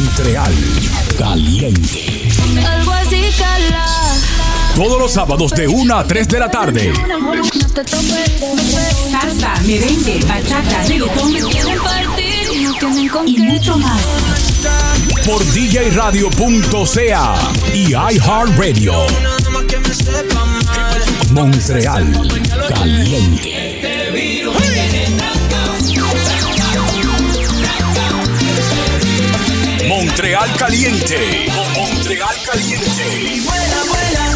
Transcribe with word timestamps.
Montreal 0.00 0.54
Caliente. 1.18 2.28
Algo 2.66 2.90
así 2.92 3.22
cala. 3.36 3.84
Todos 4.74 4.98
los 4.98 5.12
sábados 5.12 5.52
de 5.52 5.68
1 5.68 5.94
a 5.94 6.04
3 6.06 6.26
de 6.26 6.38
la 6.38 6.50
tarde. 6.50 6.92
Salsa, 9.10 9.60
merengue, 9.66 10.24
bachata, 10.26 10.84
reggaetón 10.84 11.32
Quieren 11.50 11.78
partir 11.80 12.48
y 13.26 13.38
mucho 13.40 13.76
más. 13.76 14.00
Por 15.26 15.44
djradio.ca 15.52 17.34
y 17.74 17.90
iHeartRadio. 17.90 18.94
Montreal 21.30 22.10
Caliente. 22.68 23.59
Montreal 30.00 30.48
Caliente. 30.56 31.52
Montreal 31.74 32.34
Caliente. 32.50 33.42
Vuela, 33.44 33.84
vuela, 33.86 34.32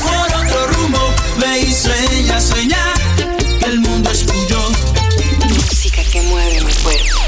por 0.00 0.28
otro 0.44 0.66
rumbo, 0.68 1.12
ve 1.38 1.62
y 1.62 1.72
sueña, 1.72 2.40
sueña, 2.40 2.94
que 3.58 3.66
el 3.66 3.80
mundo 3.80 4.12
es 4.12 4.24
tuyo. 4.24 4.60
música 5.48 6.04
que 6.04 6.22
mueve 6.22 6.60
mi 6.60 6.72
cuerpo. 6.74 7.18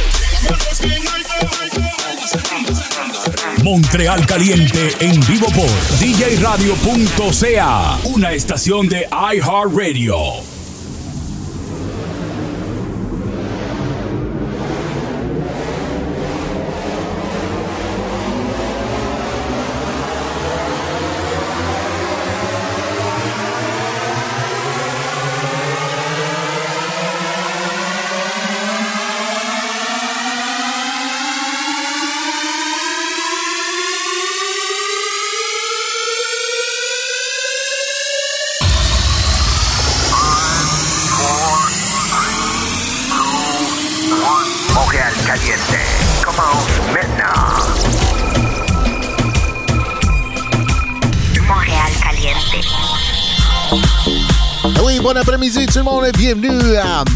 Montreal 3.64 4.24
Caliente 4.24 4.94
en 5.00 5.20
vivo 5.26 5.48
por 5.48 5.68
djradio.ca, 5.98 7.98
una 8.04 8.34
estación 8.34 8.88
de 8.88 9.08
iHeartRadio. 9.10 10.53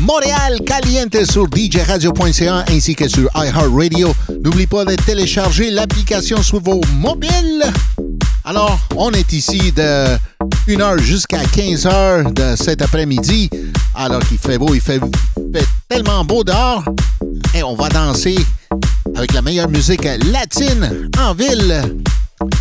Montréal 0.00 0.60
Caliente 0.66 1.24
sur 1.24 1.46
djradio.ca 1.50 2.64
ainsi 2.68 2.94
que 2.94 3.08
sur 3.08 3.28
iHeartRadio. 3.34 4.14
N'oublie 4.42 4.66
pas 4.66 4.84
de 4.84 4.94
télécharger 4.94 5.70
l'application 5.70 6.42
sur 6.42 6.60
vos 6.60 6.80
mobiles. 6.94 7.64
Alors, 8.44 8.78
on 8.96 9.10
est 9.12 9.32
ici 9.32 9.72
de 9.72 10.16
1h 10.66 10.98
jusqu'à 11.00 11.42
15h 11.42 12.32
de 12.32 12.56
cet 12.56 12.82
après-midi. 12.82 13.50
Alors 13.94 14.20
qu'il 14.20 14.38
fait 14.38 14.58
beau, 14.58 14.74
il 14.74 14.80
fait, 14.80 15.00
fait 15.54 15.66
tellement 15.88 16.24
beau 16.24 16.44
dehors. 16.44 16.84
Et 17.54 17.62
on 17.62 17.74
va 17.74 17.88
danser 17.88 18.36
avec 19.14 19.32
la 19.34 19.42
meilleure 19.42 19.68
musique 19.68 20.04
latine 20.32 21.10
en 21.20 21.34
ville. 21.34 21.82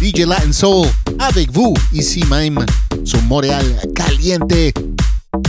DJ 0.01 0.25
Latin 0.25 0.51
Soul 0.51 0.87
avec 1.19 1.51
vous 1.51 1.73
ici 1.93 2.23
même 2.29 2.65
sur 3.05 3.21
Montréal 3.23 3.65
Caliente. 3.95 4.96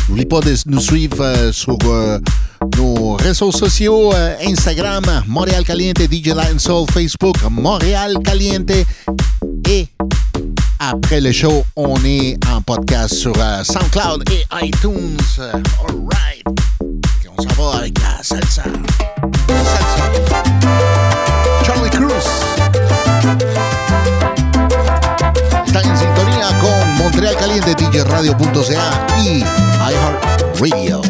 N'oublie 0.09 0.24
pas 0.24 0.41
de 0.41 0.55
nous 0.67 0.80
suivre 0.80 1.20
euh, 1.20 1.52
sur 1.52 1.77
euh, 1.85 2.19
nos 2.79 3.14
réseaux 3.17 3.52
sociaux 3.52 4.11
euh, 4.14 4.35
Instagram, 4.42 5.05
Montréal 5.27 5.64
Caliente, 5.64 5.98
DJ 6.01 6.29
Latin 6.29 6.58
Soul, 6.58 6.86
Facebook, 6.91 7.36
Montréal 7.51 8.14
Caliente. 8.24 8.70
Et 9.68 9.86
après 10.79 11.20
le 11.20 11.30
show, 11.30 11.63
on 11.77 11.97
est 12.07 12.39
en 12.51 12.63
podcast 12.63 13.14
sur 13.14 13.35
SoundCloud 13.35 14.24
et 14.33 14.47
iTunes. 14.64 15.18
All 15.39 15.97
right. 16.11 16.42
Et 17.23 17.29
on 17.36 17.42
s'en 17.42 17.63
va 17.63 17.79
avec 17.80 17.98
la 18.01 18.23
salsa. 18.23 18.63
Salsa. 19.47 20.42
Charlie 21.64 21.91
Cruz. 21.91 22.48
Montreal 27.28 27.36
Caliente, 27.36 27.74
DJRadio.ca 27.74 29.06
y 29.22 29.40
iHeartRadio. 29.40 31.08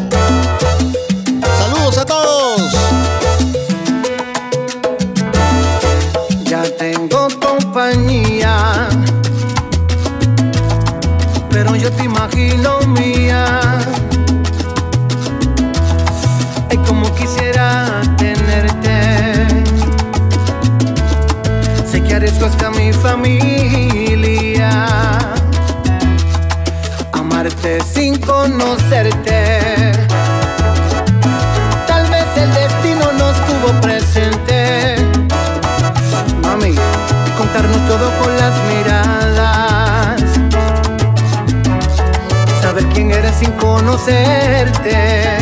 Conocerte. 43.79 45.37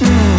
Mm. 0.00 0.38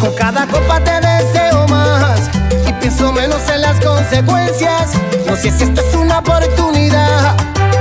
Con 0.00 0.14
cada 0.14 0.46
copa 0.46 0.78
te 0.80 1.00
deseo 1.00 1.66
más 1.68 2.20
y 2.68 2.72
pienso 2.74 3.12
menos 3.12 3.40
en 3.48 3.62
las 3.62 3.80
consecuencias. 3.80 4.90
No 5.26 5.36
sé 5.36 5.50
si 5.52 5.64
esta 5.64 5.80
es 5.80 5.94
una 5.94 6.18
oportunidad 6.18 7.34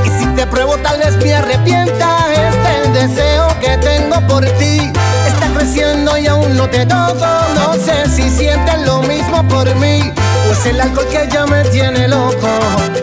y 0.05 0.09
si 0.09 0.25
te 0.35 0.47
pruebo 0.47 0.77
tal 0.77 0.97
vez 0.99 1.17
me 1.17 1.33
arrepienta. 1.35 2.17
Este 2.31 2.69
es 2.71 2.85
el 2.85 2.93
deseo 2.93 3.47
que 3.59 3.77
tengo 3.77 4.21
por 4.27 4.45
ti. 4.57 4.91
Está 5.27 5.47
creciendo 5.53 6.17
y 6.17 6.27
aún 6.27 6.55
no 6.55 6.69
te 6.69 6.85
toco. 6.85 7.27
No 7.55 7.73
sé 7.73 8.09
si 8.09 8.29
sientes 8.29 8.79
lo 8.85 9.01
mismo 9.03 9.45
por 9.49 9.73
mí. 9.75 10.13
O 10.47 10.51
es 10.53 10.65
el 10.67 10.79
alcohol 10.79 11.07
que 11.11 11.27
ya 11.29 11.45
me 11.45 11.63
tiene 11.65 12.07
loco. 12.07 12.47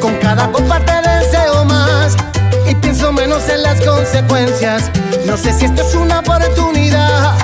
Con 0.00 0.14
cada 0.16 0.50
copa 0.50 0.80
te 0.80 0.92
deseo 0.92 1.16
menos 3.26 3.48
en 3.48 3.62
las 3.62 3.81
consecuencias. 3.81 4.88
No 5.25 5.37
sé 5.37 5.53
si 5.53 5.64
esto 5.64 5.82
es 5.82 5.94
una 5.97 6.20
oportunidad. 6.20 7.34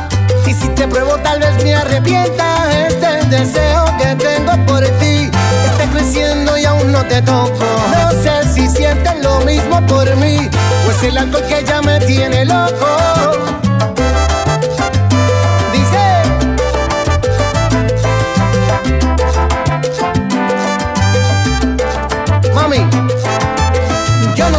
Y 0.47 0.55
si 0.55 0.69
te 0.69 0.87
pruebo 0.87 1.17
tal 1.17 1.41
vez 1.41 1.61
me 1.65 1.75
arrepienta. 1.75 2.87
Este 2.87 3.27
deseo 3.37 3.85
que 3.99 4.15
tengo 4.15 4.53
por 4.65 4.85
ti. 5.01 5.29
Está 5.71 5.91
creciendo 5.93 6.57
y 6.57 6.65
aún 6.67 6.93
no 6.93 7.05
te 7.07 7.21
toco. 7.23 7.65
No 7.91 8.11
sé 8.23 8.55
si 8.55 8.69
sientes 8.69 9.25
lo 9.25 9.41
mismo 9.41 9.85
por 9.87 10.15
mí. 10.17 10.49
O 10.87 10.91
es 10.93 11.03
el 11.03 11.19
alcohol 11.19 11.43
que 11.49 11.65
ya 11.65 11.83
me 11.83 11.99
tiene 12.01 12.45
loco. 12.45 13.72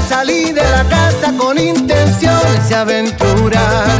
Salí 0.07 0.51
de 0.51 0.63
la 0.63 0.83
casa 0.83 1.33
con 1.38 1.57
intenciones 1.57 2.69
de 2.69 2.75
aventurar. 2.75 4.00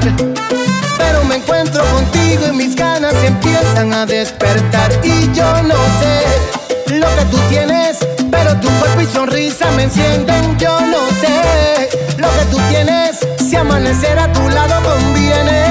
Pero 0.98 1.24
me 1.26 1.36
encuentro 1.36 1.84
contigo 1.86 2.48
y 2.48 2.52
mis 2.52 2.76
ganas 2.76 3.14
empiezan 3.24 3.94
a 3.94 4.06
despertar. 4.06 4.92
Y 5.04 5.32
yo 5.34 5.62
no 5.64 5.76
sé 6.00 6.96
lo 7.00 7.08
que 7.16 7.26
tú 7.32 7.38
tienes, 7.50 7.98
pero 8.32 8.56
tu 8.60 8.70
cuerpo 8.80 9.02
y 9.02 9.06
sonrisa 9.06 9.70
me 9.72 9.84
encienden. 9.84 10.58
Yo 10.58 10.80
no 10.82 11.10
sé 11.22 11.90
lo 12.18 12.28
que 12.28 12.46
tú 12.52 12.58
tienes, 12.70 13.20
si 13.40 13.56
amanecer 13.56 14.18
a 14.20 14.32
tu 14.32 14.48
lado 14.50 14.82
conviene. 14.84 15.64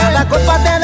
Cada 0.00 0.28
copa 0.28 0.58
te 0.64 0.81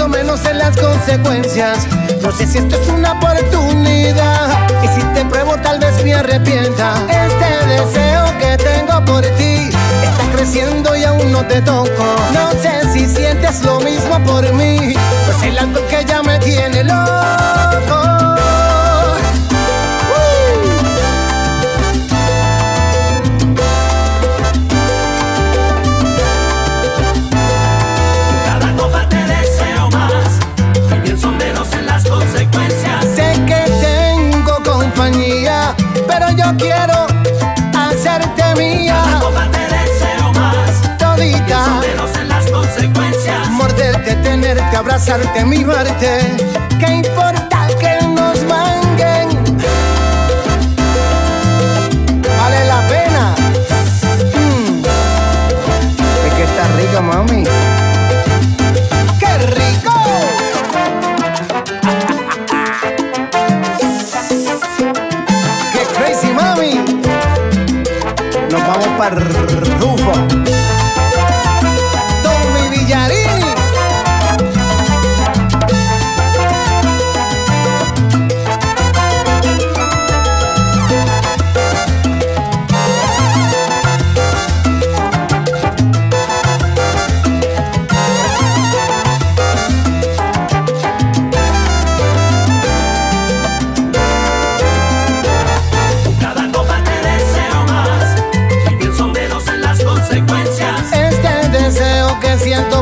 pienso 0.00 0.08
menos 0.08 0.44
en 0.46 0.58
las 0.58 0.76
consecuencias. 0.76 1.86
No 2.22 2.32
sé 2.32 2.46
si 2.46 2.58
esto 2.58 2.76
es 2.80 2.88
una 2.88 3.12
oportunidad. 3.12 4.48
Y 4.82 4.88
si 4.88 5.02
te 5.14 5.24
pruebo, 5.26 5.56
tal 5.58 5.78
vez 5.78 6.02
me 6.02 6.14
arrepienta. 6.14 6.94
Este 7.08 7.66
deseo 7.66 8.24
que 8.38 8.56
tengo 8.56 9.04
por 9.04 9.22
ti 9.36 9.68
está 10.02 10.24
creciendo 10.32 10.96
y 10.96 11.04
aún 11.04 11.32
no 11.32 11.44
te 11.46 11.60
toco. 11.60 12.16
No 12.32 12.50
sé 12.62 12.92
si 12.92 13.06
sientes 13.06 13.62
lo 13.62 13.80
mismo 13.80 14.18
por 14.24 14.50
mí. 14.54 14.94
Pues 15.26 15.42
el 15.42 15.86
que 15.88 16.04
ya 16.06 16.22
me 16.22 16.38
tiene 16.38 16.84
loco. 16.84 18.19
abrazarte, 44.80 45.44
mimarte, 45.44 46.20
¿qué 46.78 46.90
importa 46.90 47.68
que 47.78 47.98
nos 48.06 48.42
manguen? 48.44 49.28
Vale 52.38 52.64
la 52.64 52.80
pena. 52.88 53.34
Mm. 54.34 54.82
Es 56.26 56.34
que 56.34 56.44
está 56.44 56.64
rico, 56.78 57.02
mami. 57.02 57.44
¡Qué 59.18 59.32
rico! 59.54 59.92
¡Qué 65.72 65.82
crazy, 65.94 66.32
mami! 66.32 66.74
Nos 68.50 68.66
vamos 68.66 68.88
para 68.96 69.16
Rufo. 69.78 70.39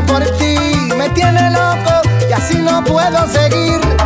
por 0.05 0.23
ti 0.37 0.55
me 0.97 1.09
tiene 1.09 1.51
loco 1.51 2.01
y 2.29 2.33
así 2.33 2.57
no 2.57 2.83
puedo 2.83 3.27
seguir. 3.27 3.98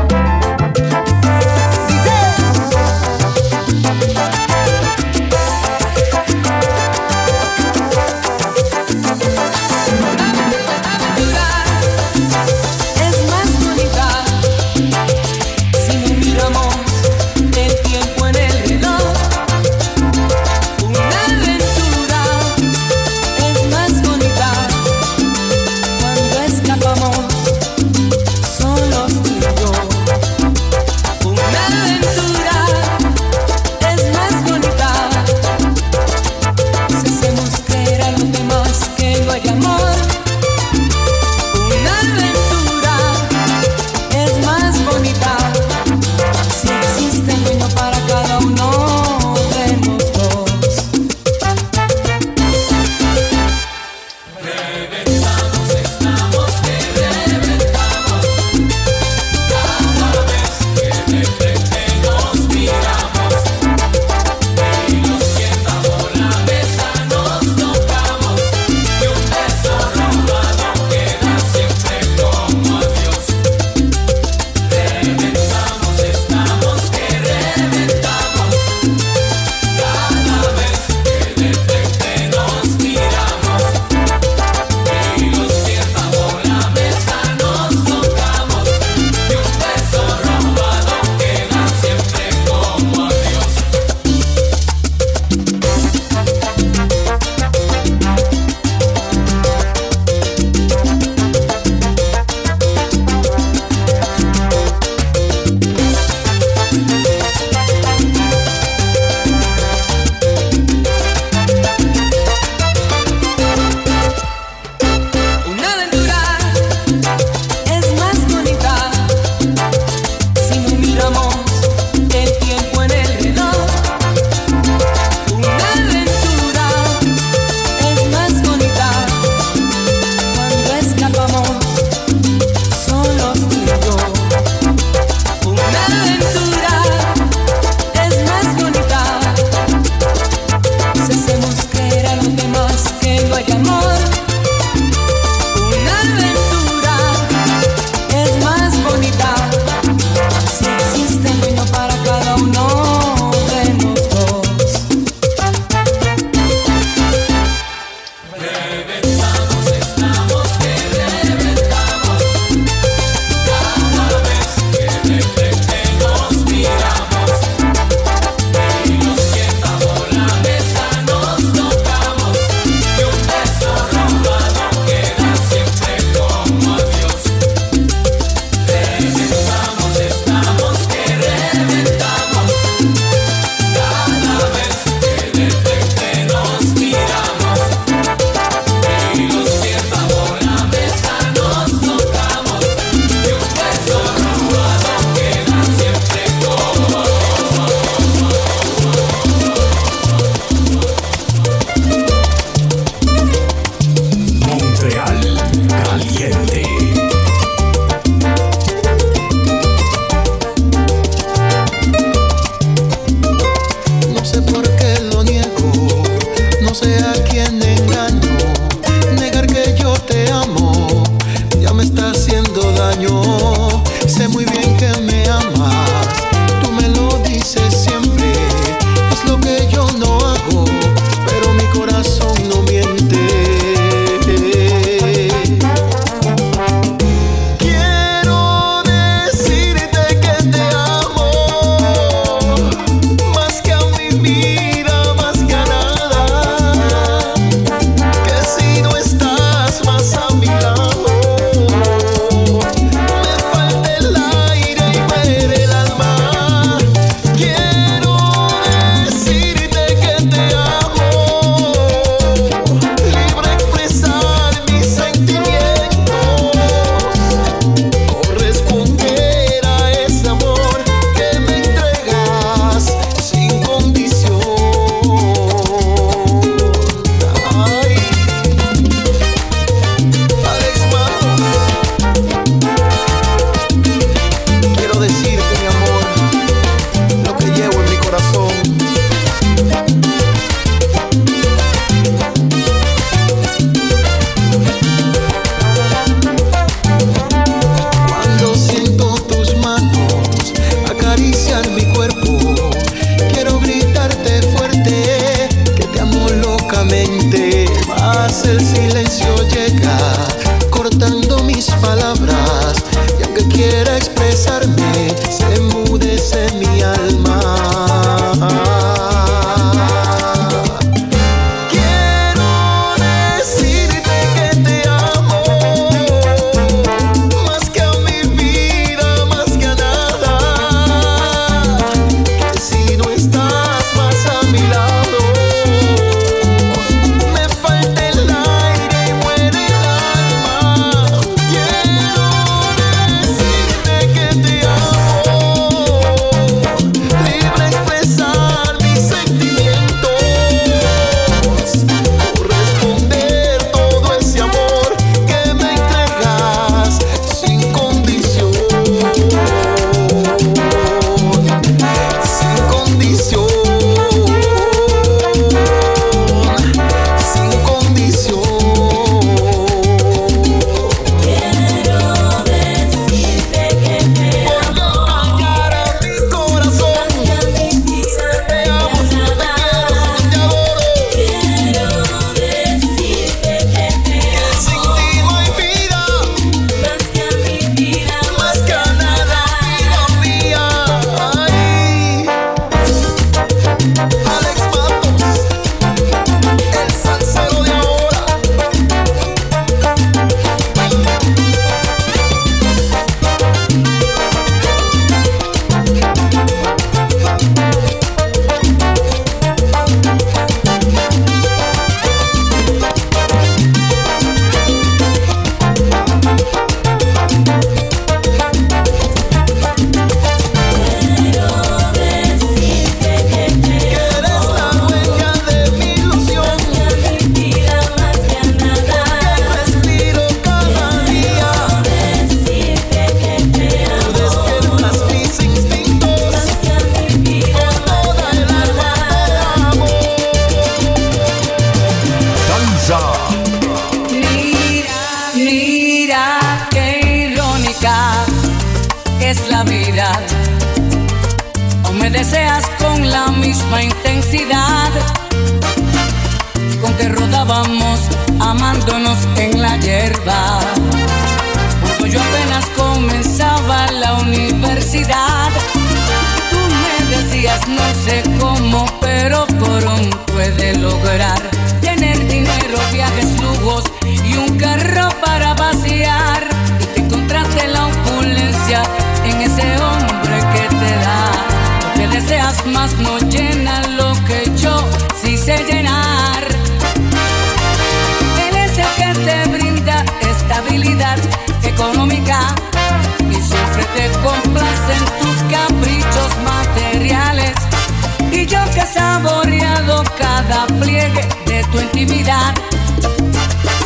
cada 500.23 500.65
pliegue 500.79 501.27
de 501.45 501.63
tu 501.71 501.79
intimidad. 501.79 502.53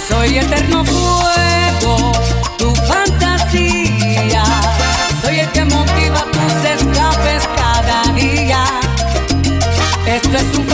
Soy 0.07 0.37
eterno 0.37 0.85
fuego, 0.85 2.11
tu 2.57 2.69
fantasía. 2.91 4.43
Soy 5.21 5.39
el 5.39 5.49
que 5.55 5.65
motiva 5.65 6.21
tus 6.35 6.55
escapes 6.75 7.43
cada 7.61 7.99
día. 8.13 8.63
Esto 10.05 10.37
es 10.37 10.57
un 10.57 10.65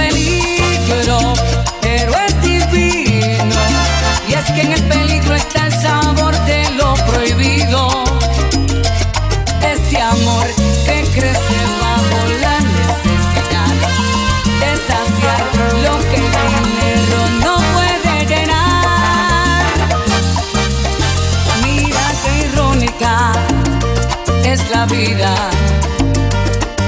es 24.53 24.69
la 24.69 24.86
vida. 24.86 25.33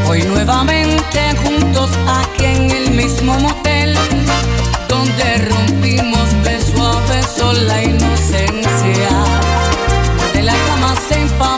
Hoy 0.07 0.21
nuevamente 0.23 1.19
juntos 1.43 1.89
aquí 2.07 2.45
en 2.45 2.69
el 2.69 2.91
mismo 2.91 3.33
motel, 3.39 3.95
donde 4.87 5.37
rompimos 5.49 6.27
beso 6.43 6.85
a 6.85 6.99
beso 7.07 7.53
la 7.53 7.83
inocencia 7.83 9.09
de 10.33 10.43
la 10.43 10.53
cama 10.67 10.95
se 11.07 11.21
enfadó. 11.21 11.54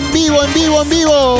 en 0.00 0.12
vivo, 0.12 0.42
en 0.42 0.54
vivo, 0.54 0.82
en 0.82 0.88
vivo. 0.88 1.38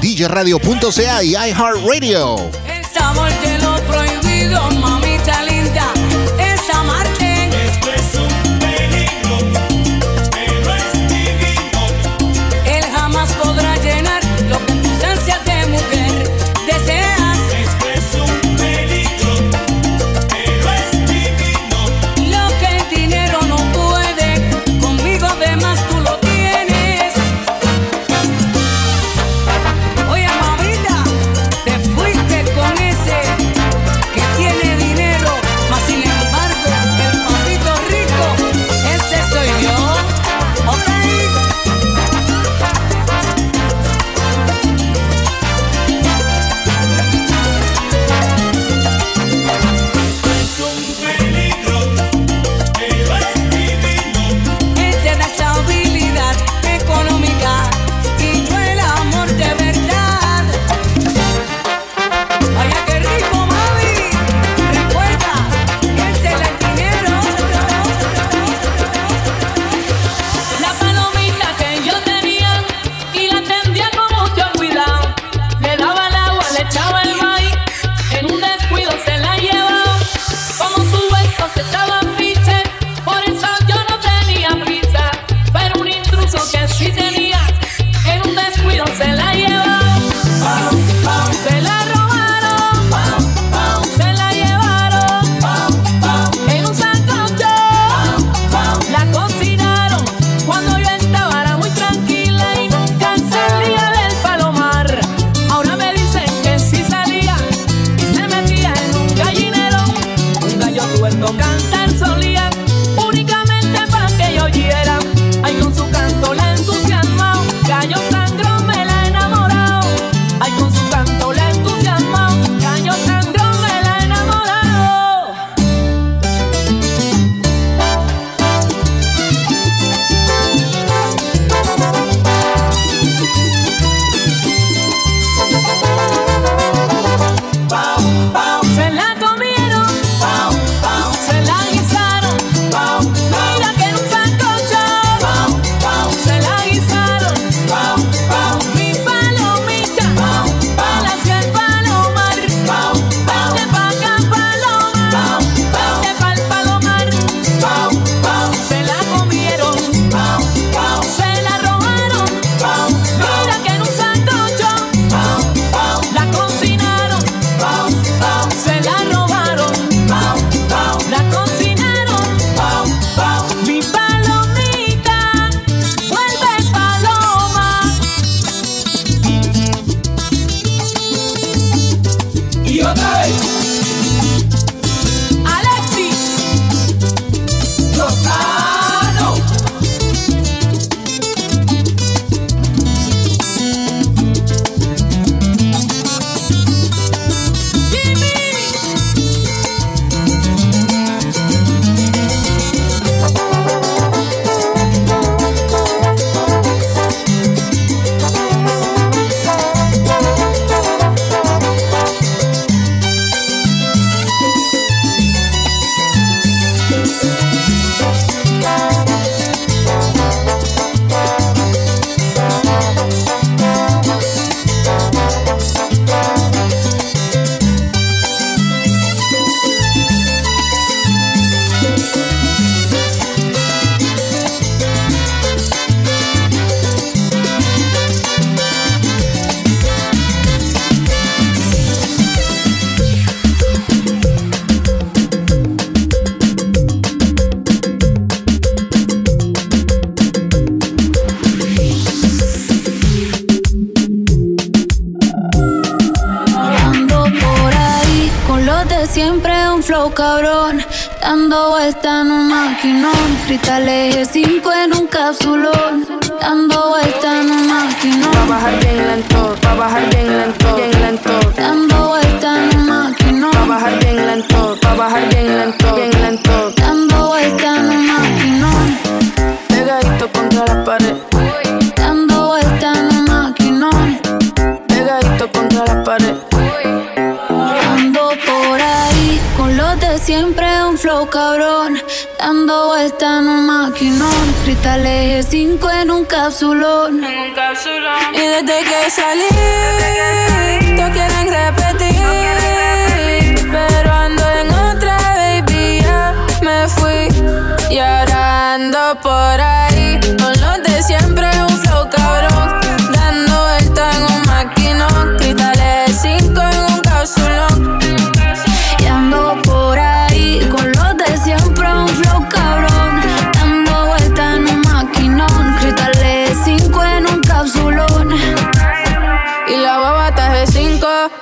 DJRadio.ca 0.00 1.22
y 1.22 1.30
iHeartRadio. 1.30 2.50
El 2.66 2.84
sabor 2.84 3.30
de 3.40 3.58
lo 3.58 3.76
prohibido, 3.86 4.70
mamita 4.72 5.42
linda. 5.42 5.92
Esa 6.38 6.82
marca. 6.84 7.15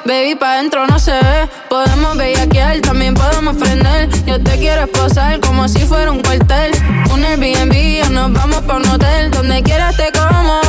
baby, 0.05 0.35
pa' 0.35 0.57
dentro 0.57 0.87
no 0.87 0.99
se 0.99 1.13
ve. 1.13 1.49
Podemos 1.69 2.17
bellaquear, 2.17 2.81
también 2.81 3.15
podemos 3.15 3.57
prender. 3.57 4.09
Yo 4.27 4.43
te 4.43 4.59
quiero 4.59 4.83
esposar 4.83 5.41
como 5.41 5.69
si 5.69 5.81
fuera 5.81 6.11
un 6.11 6.21
cuartel. 6.21 6.73
Un 7.13 7.25
Airbnb 7.25 8.07
o 8.07 8.11
nos 8.11 8.33
vamos 8.33 8.63
pa' 8.63 8.77
un 8.77 8.89
hotel. 8.89 9.31
Donde 9.31 9.63
quieras 9.63 9.97
te 9.97 10.11
como. 10.13 10.61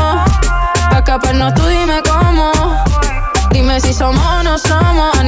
Pa' 0.89 0.97
escaparnos 0.97 1.53
tú 1.53 1.65
dime 1.67 2.01
cómo. 2.03 2.51
Dime 3.51 3.79
si 3.79 3.93
somos 3.93 4.25
o 4.25 4.43
no 4.43 4.57
somos. 4.57 5.17
A 5.17 5.23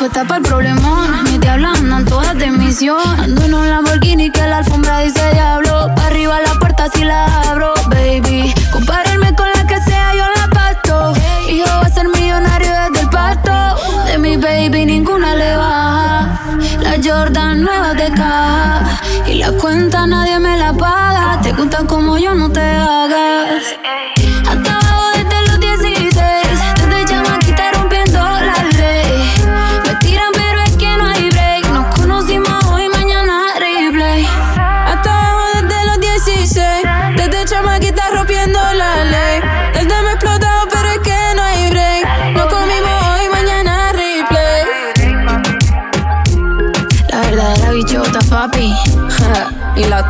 puesta 0.00 0.24
para 0.24 0.38
el 0.38 0.42
problemón. 0.44 1.24
Ni 1.24 1.38
te 1.38 1.48
hablan, 1.50 2.06
todas 2.06 2.34
de 2.38 2.50
misión. 2.50 2.98
Ando 3.20 3.44
en 3.44 3.52
un 3.52 3.68
Lamborghini 3.68 4.30
que 4.30 4.40
la 4.46 4.58
alfombra 4.58 5.00
dice 5.00 5.20
diablo. 5.32 5.92
Pa 5.94 6.06
arriba 6.06 6.40
la 6.40 6.54
puerta 6.54 6.88
si 6.88 7.04
la 7.04 7.29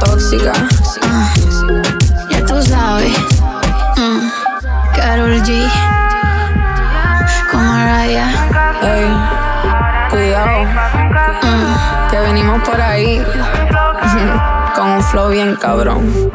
tóxica. 0.00 0.52
Ah, 1.02 1.32
ya 2.30 2.44
tú 2.44 2.62
sabes. 2.62 3.16
Mm. 3.96 4.30
Carol 4.94 5.42
G. 5.42 5.68
Como 7.50 7.72
Raya. 7.72 8.26
Ey, 8.82 9.08
cuidado. 10.10 10.64
Mm. 11.42 12.10
Que 12.10 12.20
venimos 12.20 12.68
por 12.68 12.80
ahí. 12.80 13.24
Con 14.74 14.88
un 14.88 15.02
flow 15.02 15.28
bien 15.30 15.56
cabrón. 15.56 16.29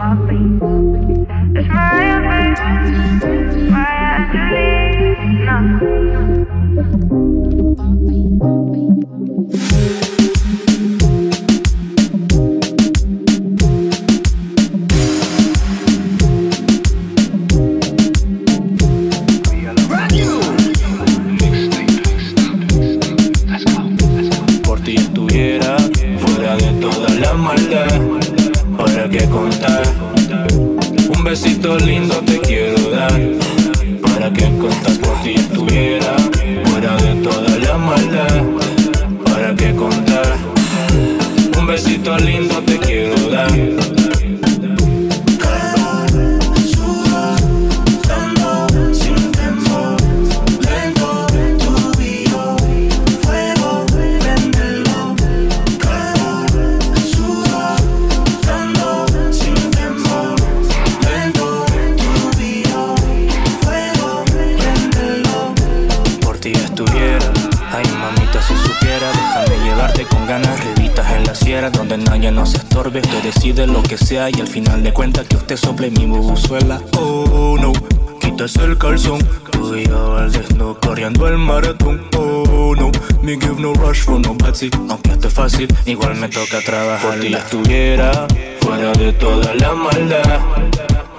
y 74.15 74.39
al 74.39 74.47
final 74.47 74.81
de 74.81 74.93
cuentas 74.93 75.27
que 75.27 75.35
usted 75.35 75.57
sople 75.57 75.91
mi 75.91 76.05
bubuzuela. 76.05 76.81
Oh 76.97 77.57
no, 77.59 77.73
quítese 78.21 78.63
el 78.63 78.77
calzón. 78.77 79.19
Voy 79.59 79.83
al 79.93 80.31
desnudo 80.31 80.79
corriendo 80.79 81.27
el 81.27 81.37
maratón. 81.37 82.01
Oh 82.17 82.73
no, 82.77 82.91
me 83.21 83.33
give 83.33 83.59
no 83.59 83.73
rush 83.73 84.03
for 84.03 84.17
no 84.21 84.29
nobody. 84.29 84.69
Aunque 84.89 85.11
esté 85.11 85.29
fácil, 85.29 85.67
igual 85.85 86.15
me 86.15 86.29
toca 86.29 86.61
trabajar. 86.61 87.11
Por 87.11 87.19
ti 87.19 87.27
la 87.27 87.39
estuviera 87.39 88.27
fuera 88.61 88.93
de 88.93 89.11
toda 89.11 89.53
la 89.55 89.73
maldad. 89.73 90.39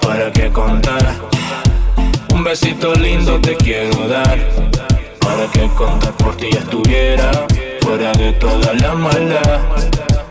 Para 0.00 0.32
que 0.32 0.50
contar, 0.50 1.16
un 2.32 2.44
besito 2.44 2.94
lindo 2.94 3.38
te 3.42 3.56
quiero 3.56 4.08
dar. 4.08 4.38
Para 5.20 5.46
que 5.52 5.68
contar 5.76 6.12
por 6.14 6.34
ti 6.38 6.46
ya 6.50 6.60
estuviera 6.60 7.30
fuera 7.82 8.12
de 8.12 8.32
toda 8.32 8.72
la 8.72 8.94
maldad. 8.94 9.60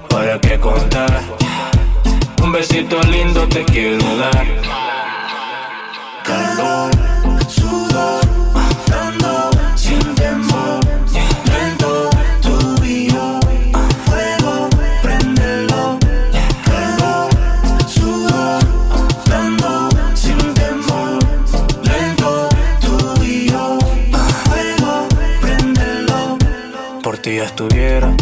Para 0.10 0.41
que 0.41 0.60
contar 0.60 1.44
un 2.43 2.51
besito 2.51 3.01
lindo 3.03 3.47
te 3.47 3.63
quiero 3.65 4.17
dar. 4.17 4.45
Calor. 6.23 7.04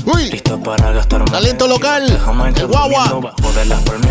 Listo 0.06 0.60
para 0.62 0.92
gastar 0.92 1.24
Talento 1.26 1.68
local. 1.68 2.04
El 2.56 2.68
guagua. 2.68 3.34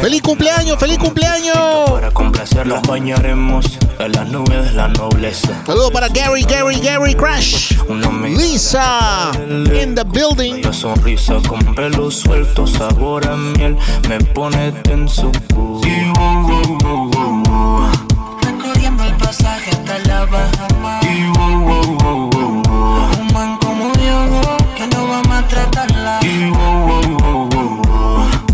Feliz 0.01 0.23
cumpleaños, 0.23 0.79
feliz 0.79 0.99
cumpleaños. 0.99 1.57
Para 1.91 2.11
complacer 2.11 2.67
los 2.67 2.81
bañaremos 2.83 3.79
en 3.99 4.13
las 4.13 4.29
nubes 4.29 4.65
de 4.65 4.73
la 4.73 4.89
nobleza. 4.89 5.63
Saludos 5.67 5.91
para 5.91 6.09
Gary, 6.09 6.43
Gary, 6.43 6.81
Gary 6.81 7.15
Crash. 7.15 7.73
Lisa 8.37 9.31
in 9.45 9.95
the 9.95 10.05
building. 10.05 10.63
La 10.63 10.73
sonrisa 10.73 11.37
con 11.47 11.75
pelo 11.75 12.11
suelto, 12.11 12.67
sabor 12.67 13.27
miel, 13.37 13.77
me 14.09 14.19
pone 14.21 14.73
tenso. 14.83 15.31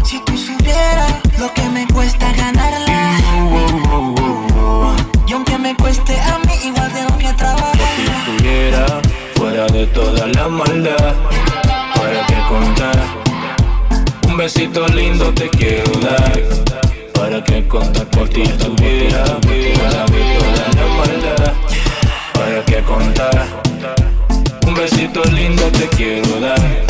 Si 0.04 0.20
tú 0.20 0.36
supieras 0.36 1.14
lo 1.38 1.50
que 1.54 1.62
me 1.70 1.86
cuesta 1.86 2.30
ganarla. 2.32 3.18
Y 5.26 5.32
aunque 5.32 5.56
me 5.56 5.74
cueste 5.74 6.20
a 6.20 6.38
mí, 6.38 6.52
igual 6.66 6.92
tengo 6.92 7.16
que 7.16 7.32
trabajar. 7.32 7.72
Si 7.96 8.02
estuviera 8.02 8.86
fuera 9.36 9.66
de 9.68 9.86
toda 9.86 10.26
la 10.26 10.48
maldad, 10.48 11.14
para 11.94 12.26
qué 12.26 12.36
contar. 12.46 12.98
Un 14.28 14.36
besito 14.36 14.86
lindo 14.88 15.32
te 15.32 15.48
quiero 15.48 15.90
dar. 16.00 16.42
Para 17.14 17.42
qué 17.42 17.66
contar 17.66 18.04
por 18.08 18.28
ti 18.28 18.42
estuviera 18.42 19.24
fuera 19.24 20.04
de 20.04 20.22
toda 20.36 20.64
la 20.76 20.86
maldad. 20.98 21.52
Para 22.34 22.64
qué 22.66 22.82
contar. 22.82 23.46
Un 24.66 24.74
besito 24.74 25.24
lindo 25.24 25.62
te 25.68 25.88
quiero 25.96 26.38
dar 26.40 26.88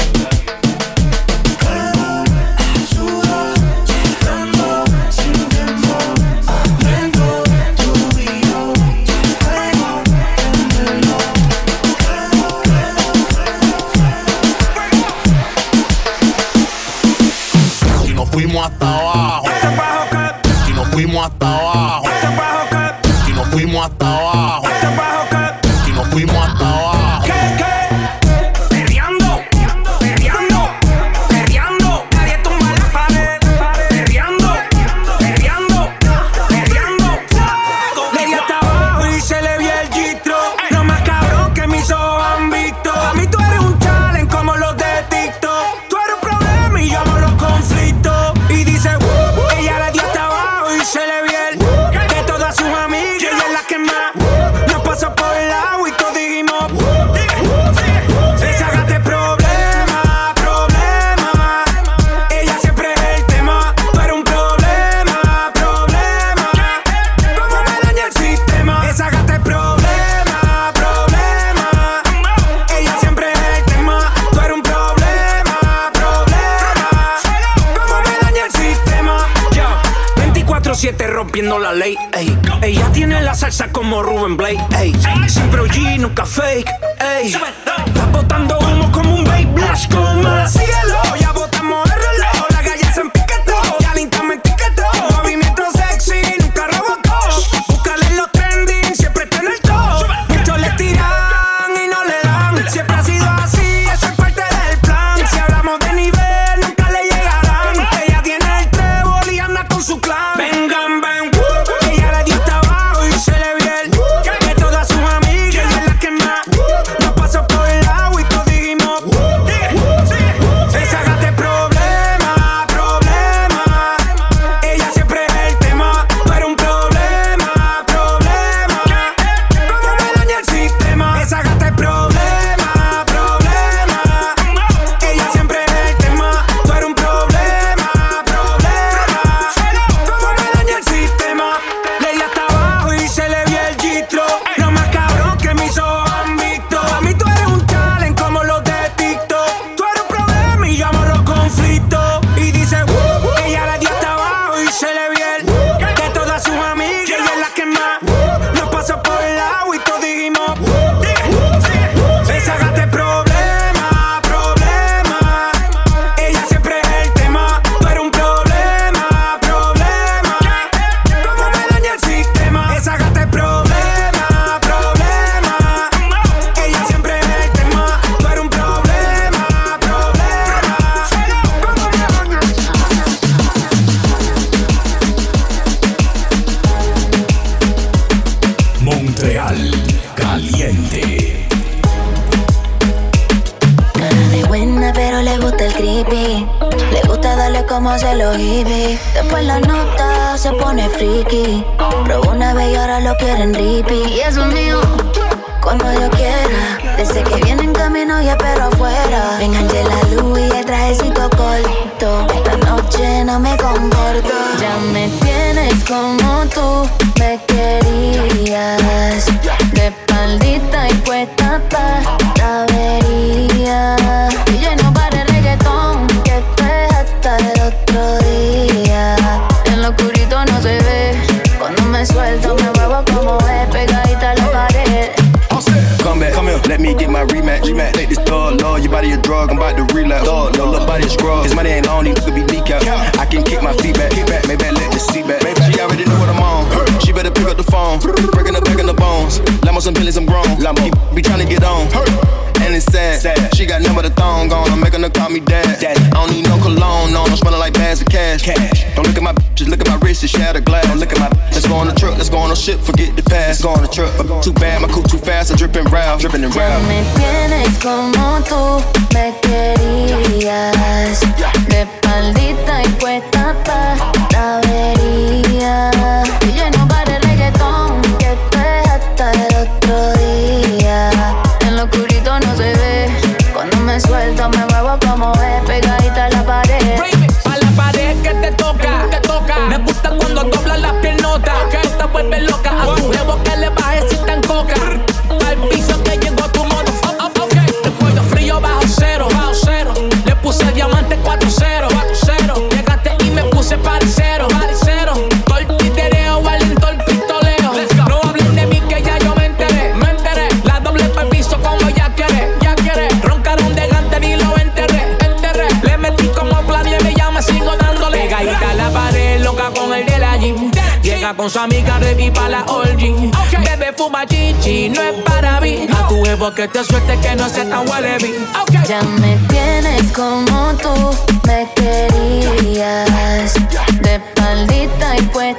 en 84.28 84.36
Blake, 84.36 84.60
ey. 84.78 84.92
Siempre 85.28 85.60
OG, 85.62 86.00
nunca 86.00 86.24
fake. 86.26 86.70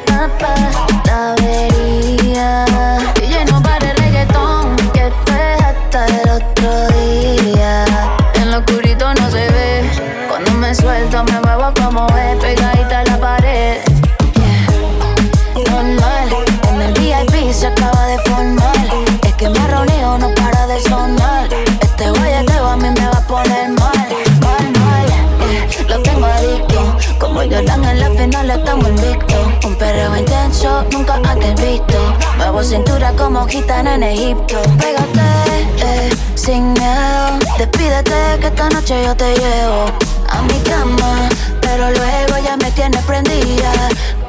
up, 0.07 0.41
up. 0.41 1.08
visto. 31.87 32.63
Cintura 32.63 33.13
como 33.13 33.47
gitana 33.47 33.95
en 33.95 34.03
Egipto. 34.03 34.61
Pégate, 34.79 35.69
eh, 35.81 36.09
sin 36.35 36.73
miedo. 36.73 37.39
Despídete 37.57 38.37
que 38.41 38.47
esta 38.47 38.69
noche 38.69 39.03
yo 39.05 39.15
te 39.15 39.33
llevo 39.33 39.85
a 40.29 40.41
mi 40.41 40.59
cama. 40.69 41.29
Pero 41.61 41.89
luego 41.91 42.37
ya 42.43 42.57
me 42.57 42.69
tienes 42.71 43.01
prendida. 43.05 43.71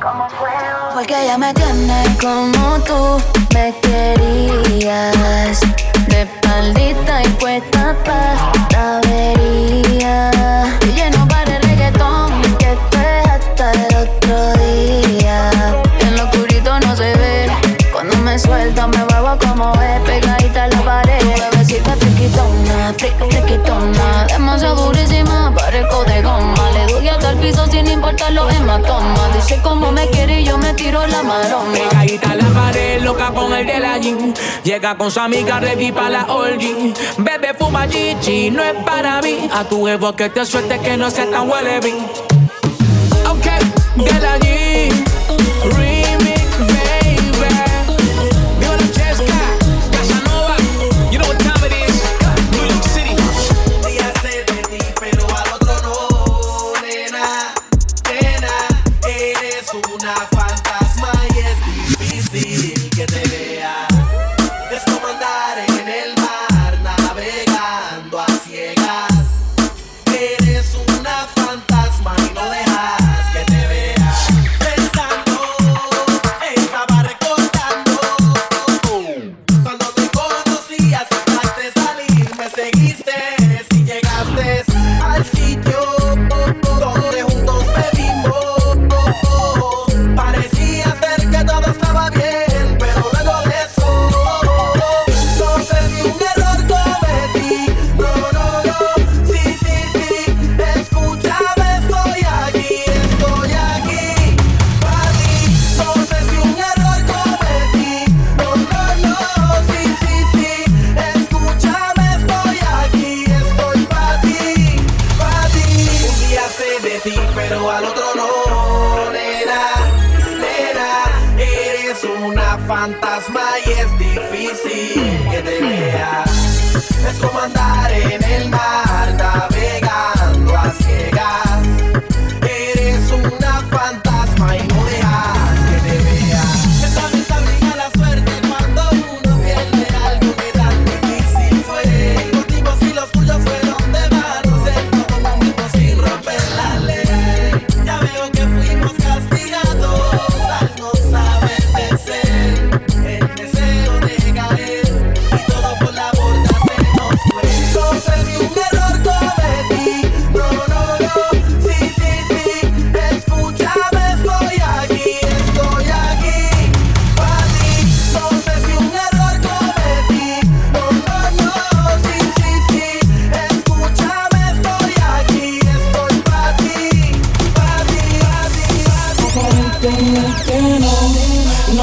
Como 0.00 0.28
fuego. 0.30 0.94
Porque 0.94 1.26
ya 1.26 1.36
me 1.38 1.52
tienes 1.52 2.08
como 2.20 2.78
tú 2.84 3.20
me 3.52 3.74
querías. 3.80 5.60
De 6.06 6.22
espaldita 6.22 7.22
y 7.24 7.28
puesta 7.30 7.96
para 8.04 8.52
la 8.72 8.98
avería. 8.98 10.79
suelta, 18.40 18.86
me 18.86 18.98
muevo 19.04 19.36
como 19.38 19.72
es, 19.82 20.00
pegadita 20.00 20.64
a 20.64 20.68
la 20.68 20.82
pared. 20.82 21.20
Bebecita 21.52 21.96
friquitona, 21.96 22.94
frica, 22.96 23.24
friquitona, 23.26 24.26
demasiado 24.26 24.86
durísima, 24.86 25.52
parezco 25.54 26.04
de 26.04 26.22
goma. 26.22 26.70
Le 26.72 26.92
doy 26.92 27.08
hasta 27.08 27.30
el 27.30 27.38
piso 27.38 27.66
sin 27.66 27.86
importar 27.86 28.32
los 28.32 28.52
hematomas. 28.52 29.34
Dice 29.34 29.60
como 29.62 29.92
me 29.92 30.08
quiere 30.08 30.40
y 30.40 30.44
yo 30.44 30.58
me 30.58 30.72
tiro 30.74 31.06
la 31.06 31.22
maroma. 31.22 31.72
Pegadita 31.72 32.30
a 32.32 32.34
la 32.36 32.48
pared, 32.48 33.02
loca 33.02 33.30
con 33.32 33.52
el 33.52 33.66
de 33.66 33.80
la 33.80 33.98
jean. 33.98 34.34
Llega 34.64 34.96
con 34.96 35.10
su 35.10 35.20
amiga, 35.20 35.60
revipa 35.60 36.08
la 36.08 36.26
orgy. 36.26 36.94
Bebe, 37.18 37.54
fuma 37.58 37.88
chichi, 37.88 38.50
no 38.50 38.62
es 38.62 38.74
para 38.84 39.20
mí. 39.22 39.48
A 39.52 39.64
tu 39.64 39.76
huevo 39.78 40.12
que 40.14 40.28
te 40.30 40.44
suelte 40.46 40.78
que 40.78 40.96
no 40.96 41.10
sea 41.10 41.30
tan 41.30 41.50
huele 41.50 41.80
bien. 41.80 41.98
Ok, 43.28 43.46
de 43.96 44.20
la 44.20 44.38
jean. 44.38 45.09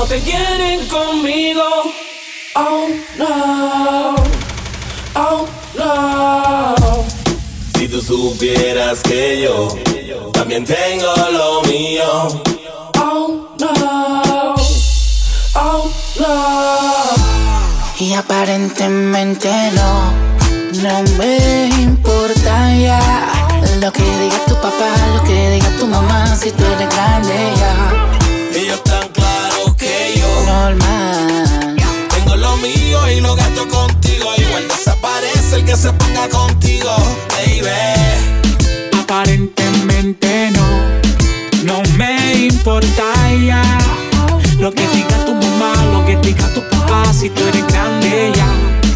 Se 0.08 0.22
quieren 0.22 0.88
conmigo. 0.88 1.64
Oh 2.56 2.88
no, 3.18 4.16
oh 5.16 5.48
no. 5.78 6.76
Si 7.78 7.88
tú 7.88 8.02
supieras 8.02 9.02
que 9.04 9.42
yo 9.42 9.68
también 10.32 10.64
tengo 10.64 11.14
lo 11.32 11.62
mío. 11.64 12.28
Oh 13.00 13.50
no, 13.60 14.56
oh 15.56 15.92
no. 16.20 16.76
Y 18.00 18.14
aparentemente 18.14 19.50
no, 19.74 20.12
no 20.82 21.04
me 21.18 21.68
importa 21.82 22.76
ya 22.78 23.37
Lo 23.80 23.94
que 23.94 24.02
diga 24.02 24.44
tu 24.48 24.56
papá, 24.56 24.90
lo 25.14 25.24
que 25.24 25.52
diga 25.52 25.70
tu 25.78 25.86
mamá 25.86 26.36
Si 26.36 26.52
tú 26.52 26.64
eres 26.64 26.90
grande 26.90 27.36
ya. 27.58 28.60
Ellos 28.60 28.84
tan 28.84 29.08
claros 29.10 29.76
que 29.76 30.16
yo. 30.18 30.28
Normal. 30.48 31.76
Tengo 32.10 32.36
lo 32.38 32.58
mío 32.58 33.12
y 33.12 33.22
lo 33.22 33.36
gasto 33.36 33.68
contigo. 33.68 34.34
Igual 34.36 34.68
desaparece 34.68 35.58
el 35.58 35.66
que 35.66 35.76
se 35.76 35.94
ponga 35.94 36.28
contigo, 36.30 36.90
baby. 37.30 37.70
Aparentemente 39.00 40.52
no, 40.52 40.68
no 41.64 41.84
me 41.98 42.48
importa 42.48 43.04
ya. 43.46 43.62
Lo 44.60 44.72
que 44.72 44.88
diga 44.88 45.24
tu 45.24 45.34
mamá, 45.36 45.74
lo 45.94 46.04
que 46.04 46.16
diga 46.18 46.52
tu 46.56 46.68
papá 46.68 47.14
Si 47.14 47.30
tú 47.30 47.44
eres 47.44 47.68
grande 47.68 48.34
ya 48.36 48.87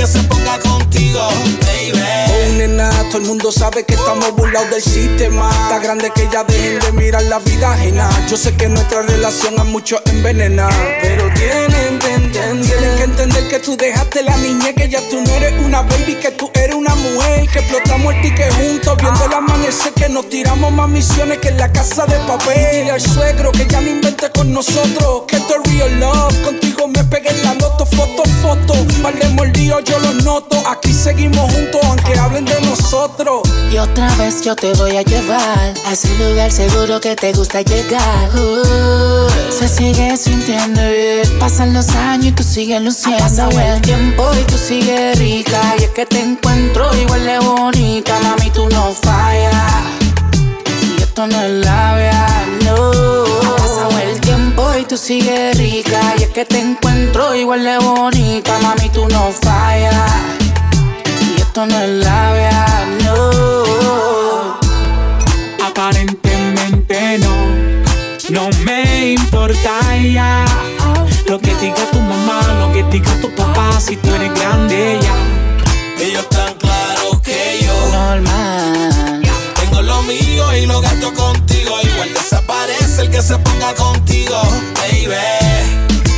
que 0.00 0.06
se 0.06 0.22
ponga 0.22 0.58
contigo, 0.60 1.28
baby. 1.60 2.29
Nena, 2.60 2.90
todo 3.08 3.22
el 3.22 3.24
mundo 3.24 3.50
sabe 3.50 3.84
que 3.84 3.94
estamos 3.94 4.36
burlados 4.36 4.68
del 4.68 4.82
sistema. 4.82 5.48
Está 5.62 5.78
grande 5.78 6.12
que 6.14 6.28
ya 6.30 6.44
dejen 6.44 6.78
de 6.78 6.92
mirar 6.92 7.22
la 7.22 7.38
vida 7.38 7.72
ajena. 7.72 8.06
Yo 8.28 8.36
sé 8.36 8.54
que 8.54 8.68
nuestra 8.68 9.00
relación 9.00 9.58
a 9.58 9.64
muchos 9.64 9.98
envenena. 10.04 10.68
Pero 11.00 11.24
tienen 11.32 11.98
que 11.98 12.12
entender, 12.12 12.60
tienen 12.60 12.96
que 12.98 13.02
entender 13.04 13.48
que 13.48 13.60
tú 13.60 13.78
dejaste 13.78 14.22
la 14.22 14.36
niñez, 14.36 14.74
que 14.74 14.90
ya 14.90 15.00
tú 15.08 15.22
no 15.22 15.32
eres 15.36 15.54
una 15.64 15.80
baby, 15.80 16.16
que 16.16 16.32
tú 16.32 16.50
eres 16.52 16.74
una 16.74 16.94
mujer. 16.96 17.48
Que 17.48 17.60
explotamos 17.60 18.12
el 18.12 18.20
ticket 18.20 18.52
juntos, 18.52 18.96
viendo 19.00 19.24
el 19.24 19.32
amanecer, 19.32 19.94
que 19.94 20.10
nos 20.10 20.28
tiramos 20.28 20.70
más 20.70 20.90
misiones 20.90 21.38
que 21.38 21.48
en 21.48 21.56
la 21.56 21.72
casa 21.72 22.04
de 22.04 22.18
papel. 22.26 22.80
Dile 22.80 22.90
al 22.90 23.00
suegro 23.00 23.52
que 23.52 23.66
ya 23.66 23.80
no 23.80 23.88
invente 23.88 24.30
con 24.32 24.52
nosotros, 24.52 25.22
que 25.26 25.36
esto 25.36 25.54
es 25.64 25.72
real 25.72 25.98
love. 25.98 26.42
Contigo 26.44 26.88
me 26.88 27.04
pegué 27.04 27.30
en 27.30 27.42
la 27.42 27.54
loto, 27.54 27.86
foto, 27.86 28.22
foto. 28.42 28.74
Par 29.02 29.14
de 29.14 29.30
yo 29.84 29.98
los 29.98 30.24
noto. 30.24 30.62
Aquí 30.68 30.92
seguimos 30.92 31.52
juntos, 31.52 31.80
aunque 31.84 32.18
hablen 32.18 32.44
de 32.44 32.49
Y 33.72 33.78
otra 33.78 34.14
vez 34.16 34.42
yo 34.42 34.56
te 34.56 34.72
voy 34.74 34.96
a 34.96 35.02
llevar 35.02 35.74
a 35.86 35.92
ese 35.92 36.08
lugar 36.18 36.50
seguro 36.50 37.00
que 37.00 37.14
te 37.14 37.32
gusta 37.32 37.62
llegar. 37.62 38.28
Uh, 38.34 39.28
se 39.52 39.68
sigue 39.68 40.16
sintiendo 40.16 40.80
bien. 40.80 41.38
Pasan 41.38 41.72
los 41.72 41.88
años 41.90 42.26
y 42.26 42.32
tú 42.32 42.42
sigues 42.42 42.82
luciendo. 42.82 43.24
Ha 43.24 43.28
pasado 43.28 43.60
el 43.60 43.80
tiempo 43.80 44.28
y 44.40 44.44
tú 44.44 44.58
sigues 44.58 45.18
rica. 45.18 45.60
Y 45.78 45.84
es 45.84 45.90
que 45.90 46.04
te 46.04 46.20
encuentro 46.20 46.92
igual 46.96 47.24
de 47.24 47.38
bonita. 47.38 48.18
Mami, 48.20 48.50
tú 48.50 48.68
no 48.68 48.92
fallas. 48.92 49.82
Y 50.98 51.02
esto 51.02 51.26
no 51.28 51.40
es 51.40 51.64
labia, 51.64 52.28
no. 52.64 52.90
Pasado 53.56 53.98
el 54.02 54.20
tiempo 54.20 54.68
y 54.80 54.84
tú 54.84 54.96
sigues 54.96 55.56
rica. 55.56 56.00
Y 56.18 56.24
es 56.24 56.30
que 56.30 56.44
te 56.44 56.60
encuentro 56.60 57.34
igual 57.36 57.62
de 57.62 57.78
bonita. 57.78 58.58
Mami, 58.58 58.88
tú 58.88 59.08
no 59.08 59.30
fallas. 59.40 60.49
Esto 61.50 61.66
no 61.66 61.80
es 61.80 61.88
labia, 62.04 62.86
no. 63.02 64.56
Aparentemente 65.66 67.18
no, 67.18 67.34
no 68.30 68.50
me 68.64 69.14
importa 69.14 69.80
ya 69.96 70.44
Lo 71.26 71.40
que 71.40 71.52
diga 71.56 71.90
tu 71.90 71.98
mamá, 71.98 72.40
lo 72.60 72.72
que 72.72 72.84
diga 72.84 73.12
tu 73.20 73.34
papá 73.34 73.80
Si 73.80 73.96
tú 73.96 74.14
eres 74.14 74.32
grande 74.32 75.00
ya 75.02 76.04
Ellos 76.04 76.28
tan 76.28 76.54
claros 76.54 77.20
que 77.20 77.58
yo 77.64 77.74
Normal 77.98 79.20
tengo 79.60 79.82
lo 79.82 80.02
mío 80.02 80.56
y 80.56 80.66
lo 80.66 80.80
gasto 80.80 81.12
contigo. 81.14 81.80
Igual 81.82 82.14
desaparece 82.14 83.02
el 83.02 83.10
que 83.10 83.22
se 83.22 83.36
ponga 83.38 83.74
contigo, 83.74 84.40
baby. 84.76 85.16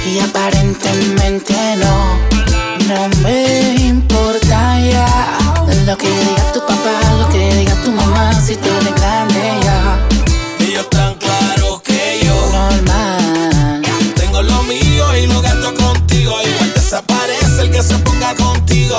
Y 0.05 0.21
aparentemente 0.21 1.55
no, 1.77 2.52
no 2.89 3.09
me 3.23 3.75
importa 3.75 4.79
ya 4.81 5.39
Lo 5.87 5.97
que 5.97 6.09
diga 6.09 6.53
tu 6.53 6.61
papá, 6.61 7.01
lo 7.19 7.29
que 7.29 7.55
diga 7.55 7.75
tu 7.83 7.91
mamá 7.93 8.33
Si 8.41 8.57
tú 8.57 8.69
eres 8.69 8.95
grande 8.95 9.41
ya 9.63 9.99
Ellos 10.61 10.89
tan 10.91 11.15
claros 11.15 11.83
que 11.83 12.21
yo 12.25 12.35
Normal 12.53 13.23
tengo 14.33 14.43
lo 14.43 14.63
mío 14.65 15.17
y 15.17 15.27
lo 15.27 15.41
gasto 15.43 15.75
contigo. 15.75 16.35
Igual 16.43 16.73
desaparece 16.75 17.63
el 17.63 17.71
que 17.71 17.83
se 17.83 17.95
ponga 17.99 18.35
contigo. 18.35 18.97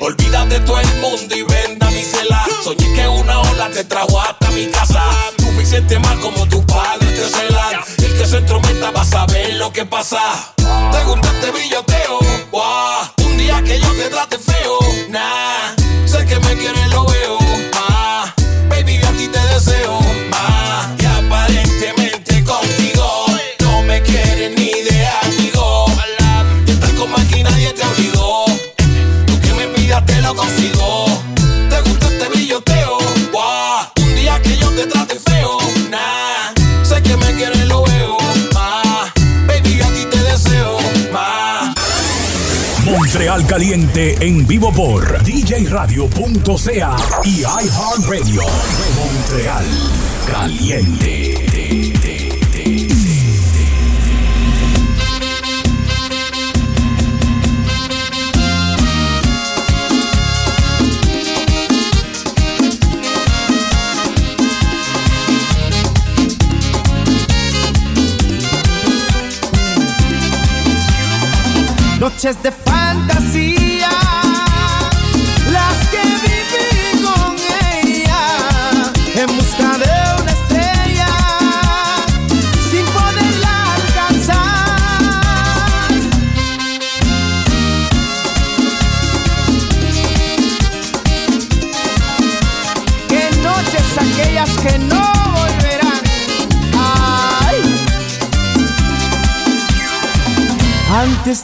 Olvídate 0.00 0.60
todo 0.60 0.80
el 0.80 0.94
mundo 0.96 1.36
y 1.36 1.42
ven 1.42 1.78
a 1.80 1.90
mi 1.90 2.02
cela. 2.02 2.44
Soñé 2.64 2.92
que 2.94 3.08
una 3.08 3.40
ola 3.40 3.68
te 3.70 3.84
trajo 3.84 4.20
hasta 4.20 4.50
mi 4.50 4.66
casa. 4.66 5.02
Tú 5.36 5.50
me 5.52 5.64
sientes 5.64 6.00
mal 6.00 6.18
como 6.20 6.46
tu 6.48 6.64
padre 6.66 7.06
te 7.12 7.28
celan. 7.28 7.80
El 7.98 8.18
que 8.18 8.26
se 8.26 8.38
entrometa 8.38 8.90
va 8.90 9.02
a 9.02 9.04
saber 9.04 9.54
lo 9.54 9.72
que 9.72 9.84
pasa. 9.84 10.20
Te 10.56 11.04
gusta 11.04 11.30
este 11.30 11.50
brilloteo. 11.50 12.29
Un 13.24 13.38
día 13.38 13.62
que 13.62 13.80
yo 13.80 13.90
te 13.94 14.08
trate 14.10 14.38
feo. 14.38 14.78
Nah. 15.08 15.74
Sé 16.04 16.26
que 16.26 16.38
me 16.40 16.56
quieres, 16.56 16.88
lo 16.90 17.09
Caliente 43.30 44.16
en 44.26 44.44
vivo 44.44 44.72
por 44.72 45.22
djradio.ca 45.22 46.96
y 47.24 47.42
iHeartRadio. 47.42 48.42
Montreal 48.96 49.64
Caliente. 50.26 51.36
Noches 72.00 72.42
de 72.42 72.50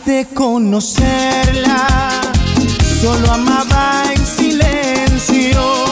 de 0.06 0.24
conocerla, 0.34 2.10
solo 3.02 3.32
amaba 3.32 4.04
en 4.14 4.24
silencio 4.24 5.84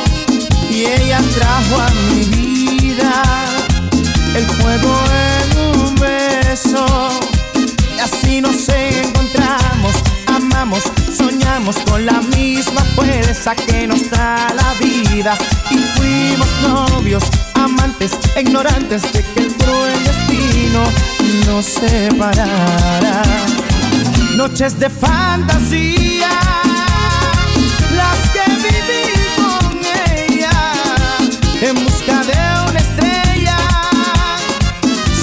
y 0.70 0.84
ella 0.86 1.20
trajo 1.34 1.80
a 1.80 1.90
mi 1.90 2.24
vida 2.24 3.22
el 4.36 4.44
fuego 4.44 4.94
en 5.32 5.58
un 5.80 5.94
beso. 5.96 6.86
Y 7.96 7.98
así 7.98 8.40
nos 8.40 8.68
encontramos, 8.68 9.94
amamos, 10.28 10.84
soñamos 11.12 11.76
con 11.90 12.06
la 12.06 12.20
misma 12.36 12.82
fuerza 12.94 13.56
que 13.56 13.88
nos 13.88 14.08
da 14.10 14.46
la 14.54 14.74
vida 14.74 15.36
y 15.70 15.76
fuimos 15.76 16.48
novios, 16.62 17.24
amantes, 17.54 18.12
ignorantes 18.40 19.02
de 19.12 19.24
que 19.24 19.40
el 19.40 19.52
cruel 19.54 20.04
destino 20.04 20.84
nos 21.46 21.64
separara. 21.64 23.22
Noches 24.36 24.78
de 24.80 24.90
fantasía, 24.90 26.28
las 27.94 28.18
que 28.32 28.44
viví 28.64 29.04
con 29.36 29.78
en 31.62 31.74
busca 31.84 32.24
de 32.24 32.36
una 32.68 32.80
estrella 32.80 33.58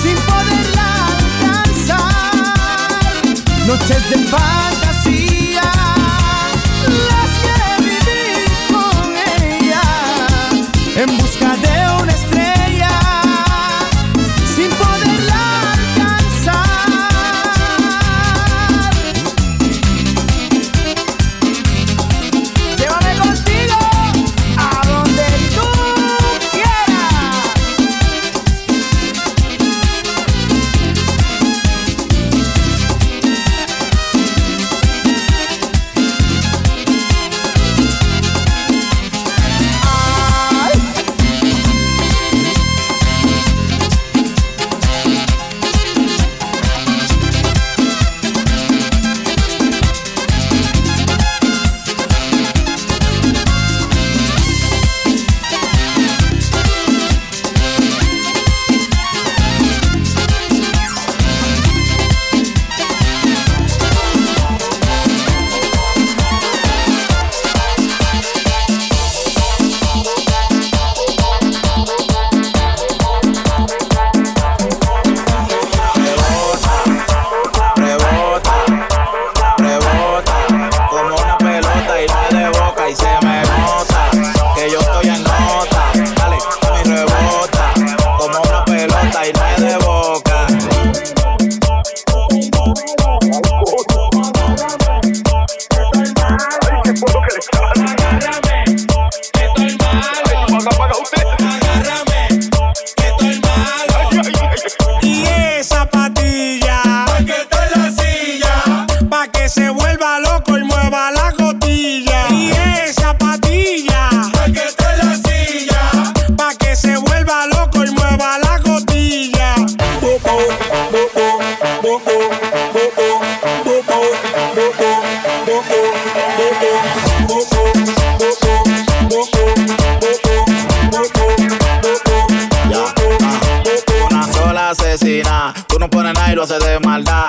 sin 0.01 0.18
poderla 0.30 0.89
alcanzar. 1.43 2.03
Noches 3.68 4.09
de 4.09 4.18
fantasía, 4.30 5.70
las 7.09 7.32
que 7.43 7.57
viví 7.84 8.32
con 8.72 9.07
ella 9.43 9.84
en 10.95 11.18
busca 11.18 11.49
de 11.57 11.61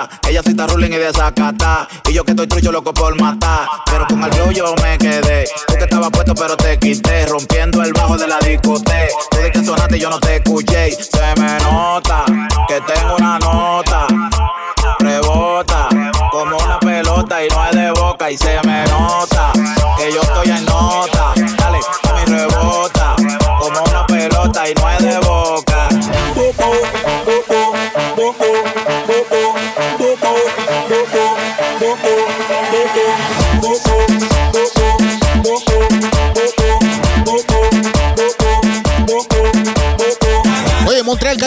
maldad. 0.03 0.19
Ella 0.27 0.41
está 0.45 0.67
ruling 0.67 0.91
y 0.91 0.97
desacata. 0.97 1.87
Y 2.07 2.13
yo 2.13 2.23
que 2.23 2.31
estoy 2.31 2.47
trucho 2.47 2.71
loco 2.71 2.93
por 2.93 3.19
matar. 3.19 3.67
Pero 3.85 4.05
con 4.07 4.23
el 4.23 4.31
flow 4.33 4.51
yo 4.51 4.75
me 4.81 4.97
quedé. 4.97 5.45
Tú 5.67 5.75
que 5.75 5.83
estabas 5.83 6.09
puesto 6.11 6.33
pero 6.35 6.57
te 6.57 6.77
quité. 6.77 7.25
Rompiendo 7.25 7.83
el 7.83 7.93
bajo 7.93 8.17
de 8.17 8.27
la 8.27 8.39
discoteca. 8.39 9.07
Tú 9.31 9.37
de 9.37 9.51
que 9.51 9.63
sonaste 9.63 9.97
y 9.97 9.99
yo 9.99 10.09
no 10.09 10.19
te 10.19 10.37
escuché. 10.37 10.91
Se 10.91 11.41
me 11.41 11.57
nota 11.59 12.25
que 12.67 12.81
tengo 12.81 13.15
una 13.17 13.39
nota. 13.39 14.07
Rebota 14.99 15.89
como 16.31 16.57
una 16.57 16.79
pelota 16.79 17.43
y 17.43 17.49
no 17.49 17.65
es 17.65 17.75
de 17.75 17.91
boca. 17.91 18.31
Y 18.31 18.37
se 18.37 18.59
me 18.65 18.85
nota 18.85 19.51
que 19.97 20.11
yo 20.11 20.21
estoy 20.21 20.49
en 20.49 20.65
nota. 20.65 21.33
Dale, 21.57 21.79
a 22.09 22.13
mi 22.13 22.25
rebota 22.25 23.15
como 23.59 23.83
una 23.83 24.05
pelota 24.07 24.69
y 24.69 24.73
no 24.73 24.89
es 24.89 24.99
de 24.99 25.19
boca. 25.19 25.52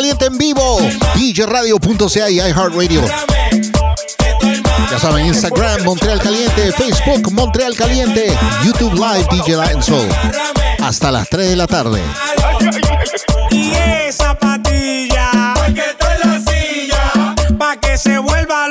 Caliente 0.06 0.26
en 0.26 0.38
vivo. 0.38 0.78
DJRadio.ca 1.16 2.30
y 2.30 2.36
iHeartRadio. 2.36 3.02
Ya 4.88 4.98
saben, 5.00 5.26
Instagram, 5.26 5.82
Montreal 5.82 6.20
Caliente, 6.20 6.70
Facebook, 6.70 7.32
Montreal 7.32 7.74
Caliente, 7.74 8.32
YouTube 8.62 8.94
Live, 8.94 9.26
DJ 9.32 9.56
Latin 9.56 9.82
Soul. 9.82 10.06
Hasta 10.80 11.10
las 11.10 11.28
3 11.28 11.48
de 11.48 11.56
la 11.56 11.66
tarde. 11.66 12.00
Y 13.50 13.72
esa 13.72 14.38
patilla, 14.38 15.54
pa' 15.56 15.72
que 15.74 15.96
la 16.24 16.38
silla, 16.38 17.34
que 17.80 17.98
se 17.98 18.18
vuelva 18.18 18.68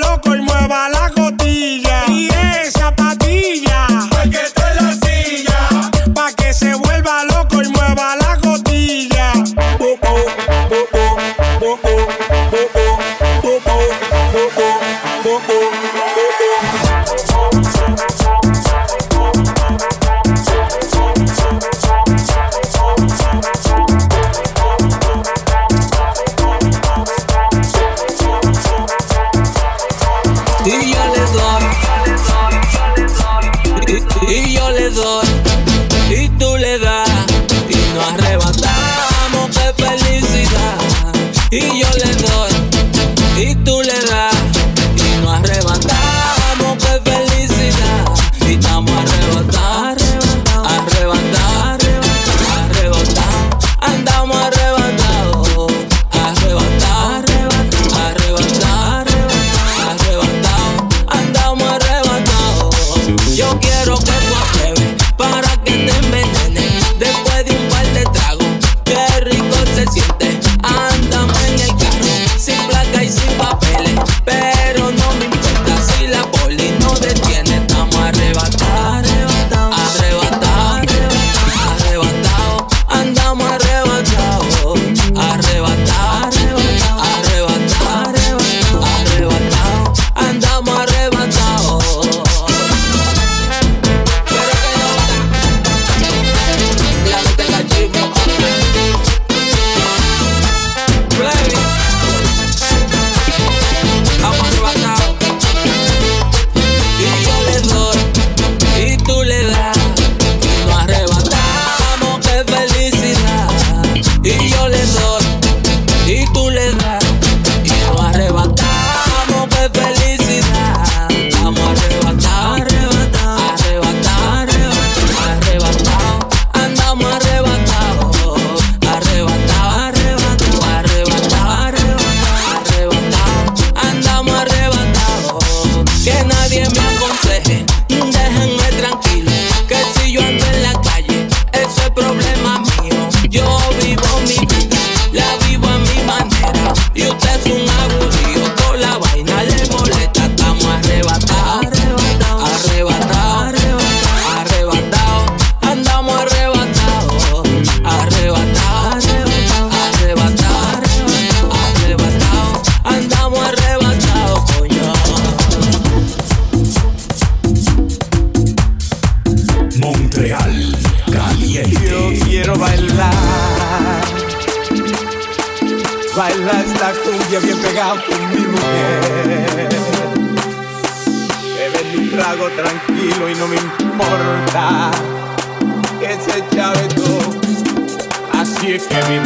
Scary 188.85 189.19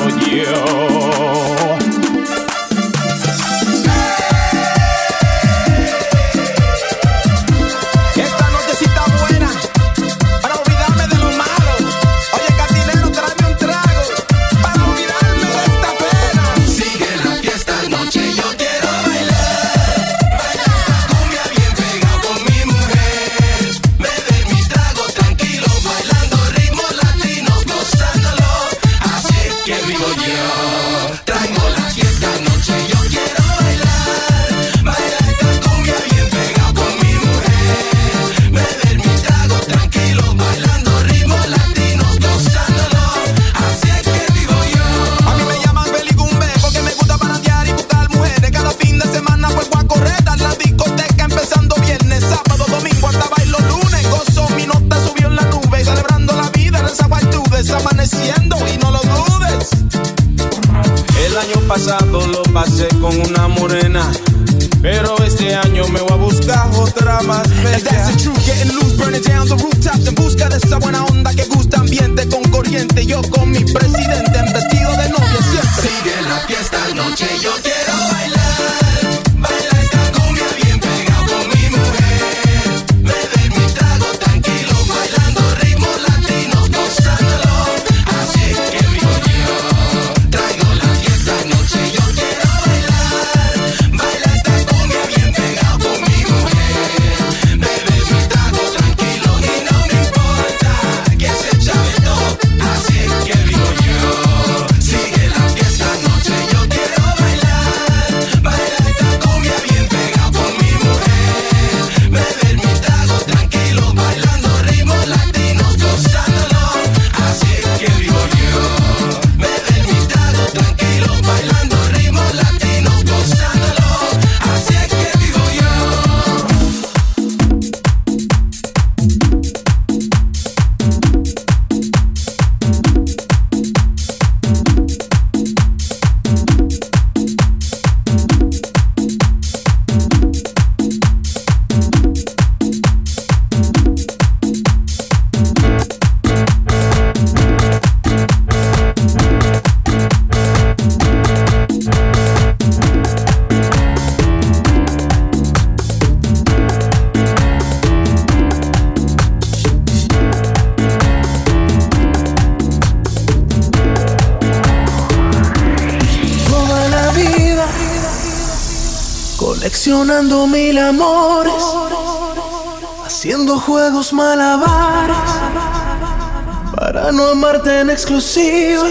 exclusiva. 178.00 178.88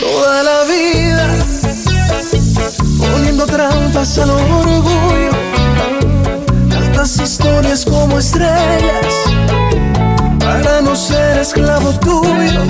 Toda 0.00 0.42
la 0.42 0.64
vida 0.64 1.26
poniendo 2.98 3.44
trampas 3.44 4.18
al 4.18 4.30
orgullo. 4.30 5.30
Tantas 6.70 7.20
historias 7.20 7.84
como 7.84 8.18
estrellas 8.18 9.14
para 10.40 10.80
no 10.80 10.96
ser 10.96 11.38
esclavo 11.38 11.90
tuyo. 12.00 12.62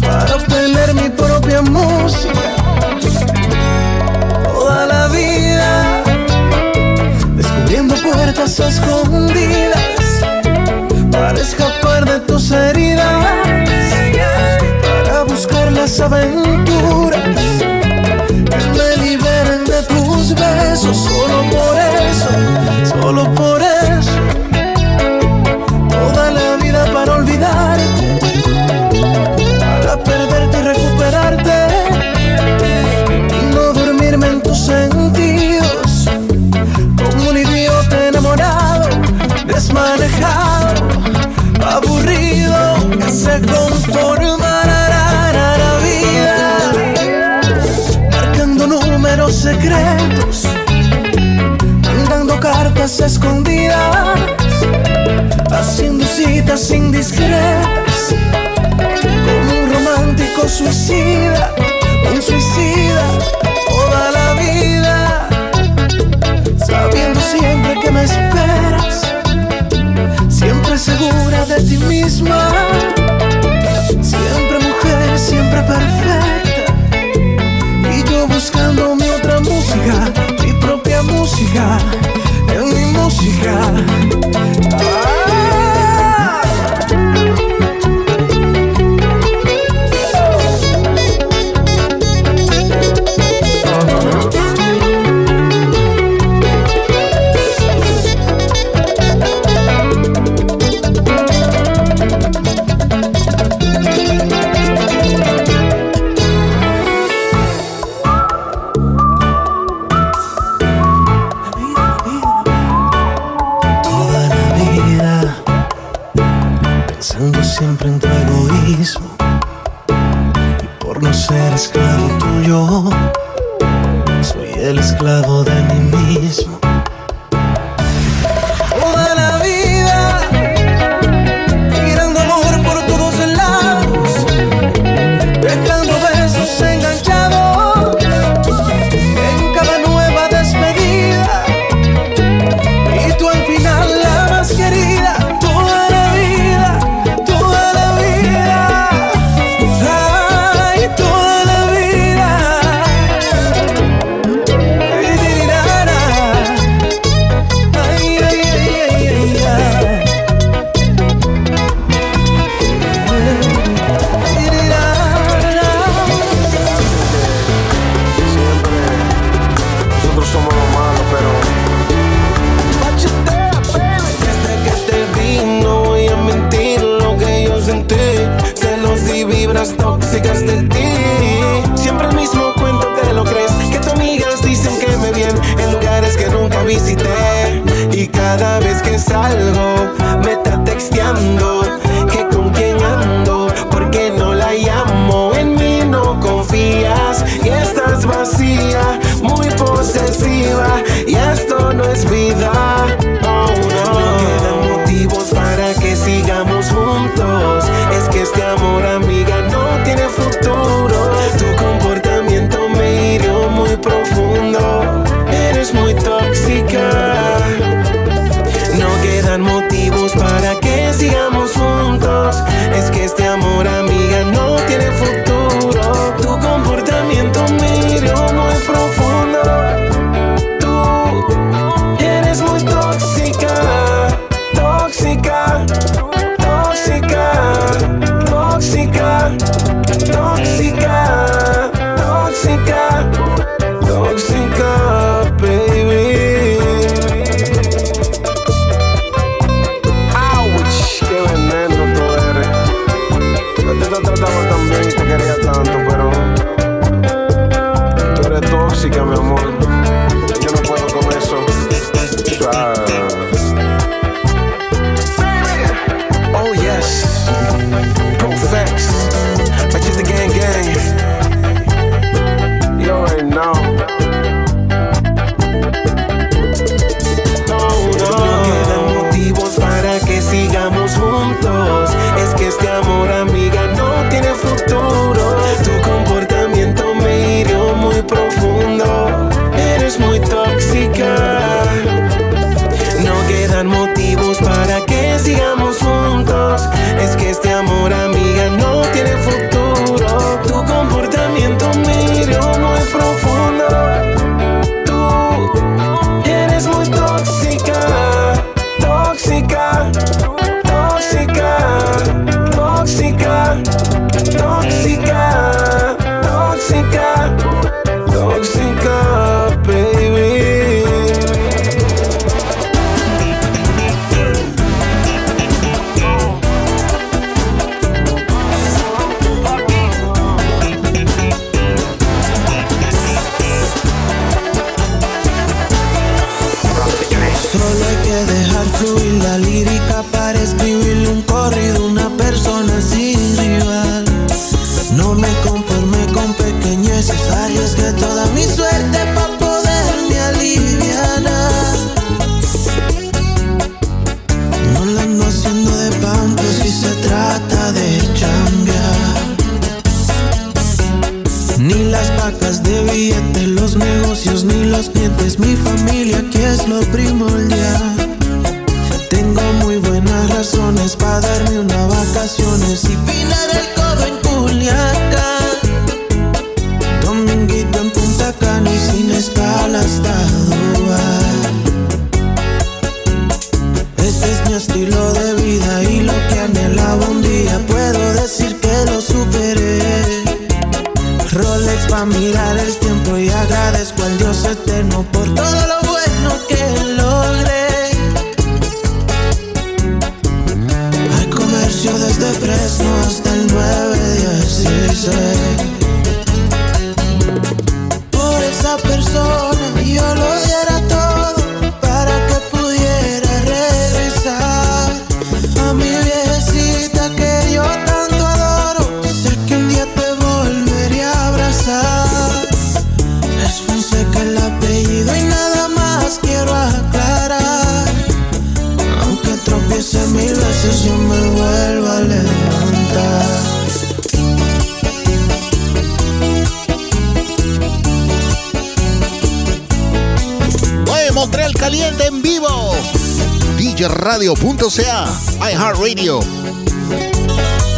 Para 0.00 0.34
obtener 0.34 0.94
mi 0.94 1.08
propia 1.10 1.62
música. 1.62 2.48
Toda 4.42 4.86
la 4.86 5.06
vida 5.06 6.02
descubriendo 7.36 7.94
puertas 7.94 8.58
escondidas 8.58 9.61
aventuras 16.02 17.71
citas 52.88 53.12
escondidas, 53.12 54.18
haciendo 55.52 56.04
citas 56.04 56.68
indiscretas, 56.72 58.12
con 58.76 59.56
un 59.56 59.72
romántico 59.72 60.48
suicida, 60.48 61.54
un 62.12 62.20
suicida 62.20 63.04
toda 63.68 64.10
la 64.10 64.32
vida, 64.34 65.28
sabiendo 66.66 67.20
siempre 67.20 67.78
que 67.80 67.90
me 67.92 68.02
esperas, 68.02 69.12
siempre 70.28 70.76
segura 70.76 71.46
de 71.46 71.62
ti 71.62 71.76
misma. 71.76 72.71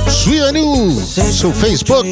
Suivez-nous 0.08 1.00
sur 1.32 1.54
Facebook 1.54 2.06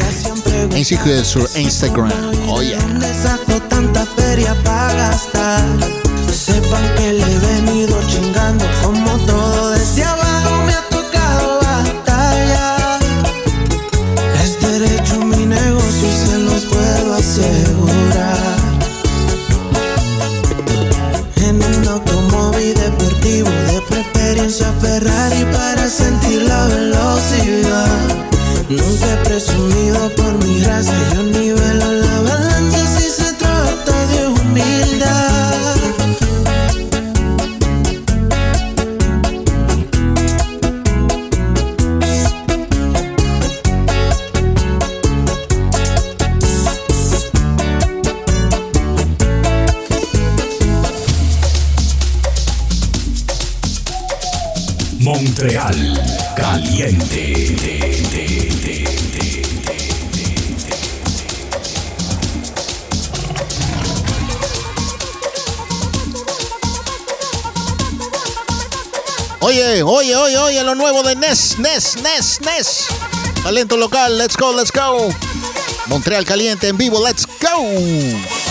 ainsi 0.74 0.96
que 0.96 1.22
sur 1.24 1.46
Instagram. 1.56 2.10
Oh 2.48 2.60
yeah. 2.62 2.78
¿Dónde 2.78 3.06
saco 3.14 3.60
tanta 3.68 4.04
feria 4.16 4.54
para 4.64 4.92
gastar? 4.94 5.62
Sepan 6.32 6.82
que 6.96 7.12
le 7.12 7.22
he 7.22 7.38
venido 7.38 7.96
chingando 8.06 8.64
como 8.82 9.01
por 30.72 30.80
mi 30.80 30.88
raza, 30.88 31.14
yo 31.14 31.22
nivelo 31.22 31.31
Nes, 71.96 72.40
Nes. 72.40 72.86
Talento 73.42 73.76
local, 73.76 74.16
let's 74.16 74.36
go, 74.36 74.52
let's 74.52 74.70
go. 74.70 75.10
Montreal 75.86 76.24
Caliente 76.24 76.68
en 76.68 76.76
vivo, 76.76 77.00
let's 77.00 77.26
go. 77.26 78.41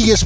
Villa 0.00 0.16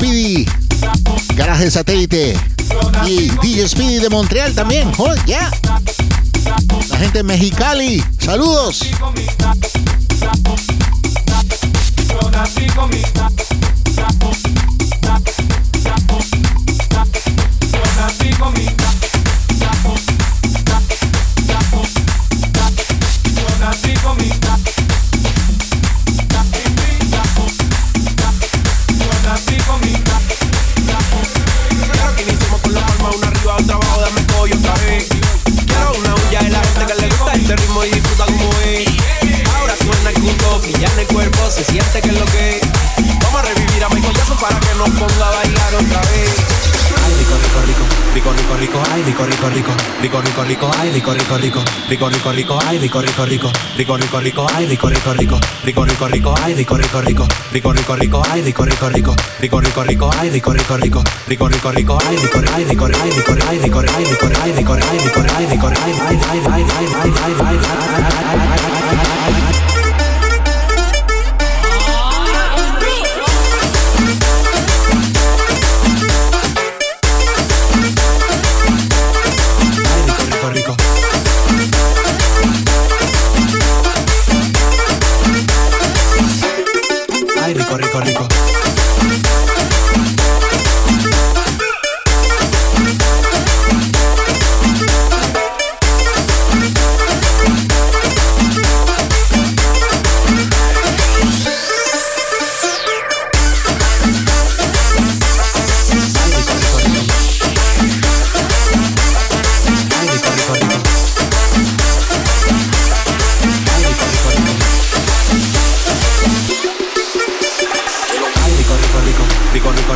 rico, 53.77 53.97
rico, 53.97 54.21
rico, 54.21 54.21
rico, 54.21 54.25
rico, 54.29 54.49
ay, 54.55 54.67
rico, 54.67 54.89
rico, 54.89 55.13
rico, 55.13 55.39
rico, 55.65 55.85
rico, 55.85 56.07
rico, 56.07 56.35
ay, 56.43 56.55
rico, 56.55 56.77
rico, 56.77 57.01
rico, 57.01 57.27
rico, 57.51 57.73
rico, 57.73 57.95
rico, 57.95 58.21
ay, 58.31 58.41
rico, 58.43 58.63
rico, 58.63 58.87
rico, 58.89 59.15
rico, 59.39 59.59
rico, 59.61 59.83
rico, 59.83 60.11
ay, 60.17 60.31
rico, 60.31 60.53
rico, 60.53 60.77
rico, 60.77 61.03
rico, 61.27 61.49
rico, 61.49 61.71
rico, 61.71 61.99
ay, 62.07 62.17
rico, 62.17 62.39
ay, 62.55 62.65
rico, 62.65 62.85
ay, 62.87 63.11
rico, 63.11 63.35
ay, 63.49 63.59
rico, 63.59 63.81
ay, 63.81 63.99
rico, 63.99 64.29
ay, 64.31 64.53
rico, 64.53 64.75
ay, 64.75 64.99
rico, 64.99 65.23
ay, 65.37 65.47
rico, 65.47 65.67
ay, 65.67 65.93
ay, 66.05 66.21
ay, 66.31 66.43
ay, 66.47 66.65
ay, 66.65 66.85
ay, 66.85 67.15
ay, 67.15 67.35
ay, 67.35 68.39
ay, 68.41 68.54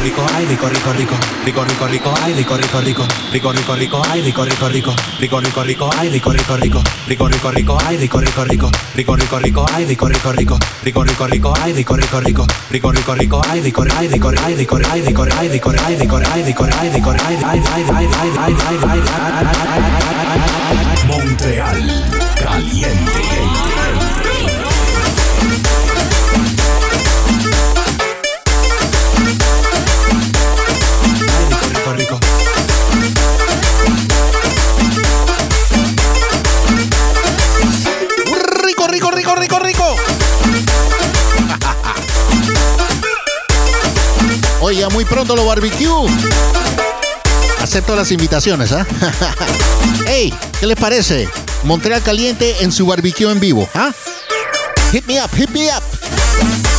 rico, 0.01 0.23
rico, 0.27 0.69
rico, 0.69 2.13
ay, 2.23 2.33
rico, 2.35 2.57
rico, 2.57 2.81
rico, 2.81 3.07
rico, 3.33 3.53
rico, 3.53 3.75
rico, 3.75 4.01
ay, 4.03 4.23
rico, 4.23 4.45
rico, 4.45 4.69
rico, 4.69 4.95
rico, 5.19 5.41
rico, 5.41 5.65
rico, 5.65 5.91
ay, 5.99 6.09
rico, 6.11 6.31
rico, 6.31 6.57
rico, 6.57 6.83
rico, 7.07 7.27
rico, 7.29 7.51
rico, 7.51 7.77
ay, 7.87 7.97
rico, 7.97 8.21
rico, 8.21 8.45
rico, 8.45 8.71
rico, 8.95 9.15
rico, 9.17 9.39
rico, 9.39 9.65
ay, 9.73 9.85
rico, 9.85 10.07
rico, 10.07 10.31
rico, 10.33 10.33
rico, 10.35 10.35
rico, 10.35 10.35
rico, 10.35 10.35
ay, 10.35 10.35
rico, 10.35 10.37
rico, 10.37 10.61
rico, 10.61 10.67
rico, 10.81 11.03
rico, 11.03 11.27
rico, 11.27 11.53
ay, 11.61 11.73
rico, 11.73 11.97
rico, 11.97 12.21
rico, 12.21 12.47
rico, 12.71 12.91
rico, 12.93 13.15
rico, 13.15 13.41
ay, 13.49 13.61
rico, 13.61 13.83
ay, 13.83 14.09
rico, 14.09 14.29
ay, 14.29 14.55
rico, 14.55 14.77
ay, 14.77 15.03
rico, 15.03 15.23
ay, 15.23 15.49
rico, 15.49 15.71
ay, 15.73 15.97
rico, 15.97 16.17
ay, 16.17 16.43
rico, 16.45 16.65
ay, 16.65 16.91
rico, 16.91 17.11
ay, 17.11 17.39
ay, 17.45 17.63
ay, 17.69 17.85
ay, 17.89 18.09
ay, 18.19 18.33
ay, 18.39 18.55
ay, 18.59 19.01
ay, 19.01 19.09
Montreal, 21.07 22.05
caliente. 22.37 24.08
Muy 44.99 45.05
pronto 45.05 45.37
lo 45.37 45.47
barbecue. 45.47 46.11
Acepto 47.63 47.95
las 47.95 48.11
invitaciones, 48.11 48.73
¿ah? 48.73 48.85
hey, 50.09 50.35
¿qué 50.59 50.67
les 50.67 50.77
parece? 50.77 51.29
Montreal 51.63 52.03
Caliente 52.03 52.57
en 52.63 52.73
su 52.73 52.85
barbecue 52.85 53.31
en 53.31 53.39
vivo, 53.39 53.69
¿ah? 53.75 53.93
Hit 54.91 55.07
me 55.07 55.23
up, 55.23 55.31
hit 55.37 55.51
me 55.51 55.69
up. 55.69 56.78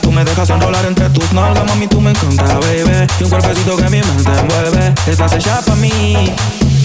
Tú 0.00 0.10
me 0.12 0.24
dejas 0.24 0.50
enrolar 0.50 0.84
entre 0.86 1.08
tus 1.10 1.32
nalgas, 1.32 1.64
mami, 1.66 1.86
tú 1.86 2.00
me 2.00 2.10
encanta, 2.10 2.58
baby. 2.60 3.06
Y 3.18 3.24
un 3.24 3.30
cuerpecito 3.30 3.76
que 3.76 3.84
mi 3.84 4.00
mente 4.00 4.30
envuelve. 4.30 4.94
Estás 5.06 5.32
hecha 5.34 5.60
para 5.60 5.76
mí, 5.76 6.34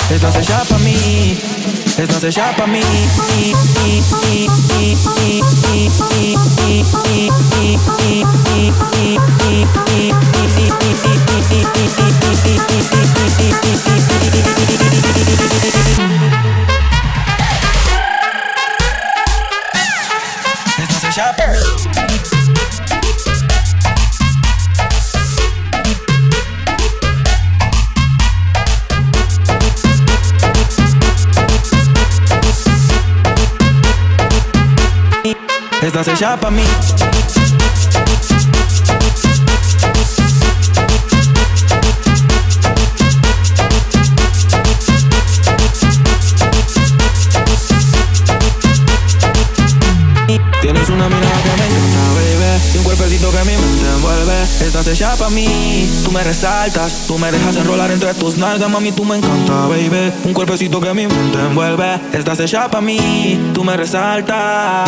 estás 0.09 0.35
hecha 0.35 0.63
para 0.63 0.79
mí. 0.79 1.39
Estás 1.97 2.23
hecha 2.23 2.55
para 2.55 2.67
mí. 2.67 2.81
Estás 20.77 21.07
hecha 21.07 21.35
para 21.35 21.87
mí. 21.87 22.04
Hecha 36.07 36.39
para 36.39 36.51
mí. 36.51 36.61
Tienes 50.61 50.89
una 50.89 51.09
mirada 51.09 51.41
que 51.43 51.49
me 51.49 51.65
encanta, 51.65 52.13
baby 52.13 52.61
Y 52.73 52.77
un 52.77 52.83
cuerpecito 52.83 53.31
que 53.31 53.39
mi 53.39 53.57
mente 53.57 53.87
envuelve. 53.95 54.43
Estás 54.61 54.85
hecha 54.87 55.15
para 55.15 55.31
mí. 55.31 55.89
Tú 56.03 56.11
me 56.11 56.23
resaltas 56.23 57.05
Tú 57.07 57.17
me 57.17 57.31
dejas 57.31 57.55
enrolar 57.55 57.89
entre 57.89 58.13
tus 58.13 58.37
nalgas, 58.37 58.69
mami, 58.69 58.91
tú 58.91 59.05
me 59.05 59.17
encanta, 59.17 59.65
baby. 59.67 60.13
Un 60.23 60.33
cuerpecito 60.33 60.79
que 60.79 60.93
mi 60.93 61.07
mente 61.07 61.39
envuelve. 61.39 61.99
Estás 62.13 62.39
hecha 62.39 62.69
para 62.69 62.81
mí. 62.81 63.51
Tú 63.53 63.63
me 63.63 63.75
resaltas 63.75 64.87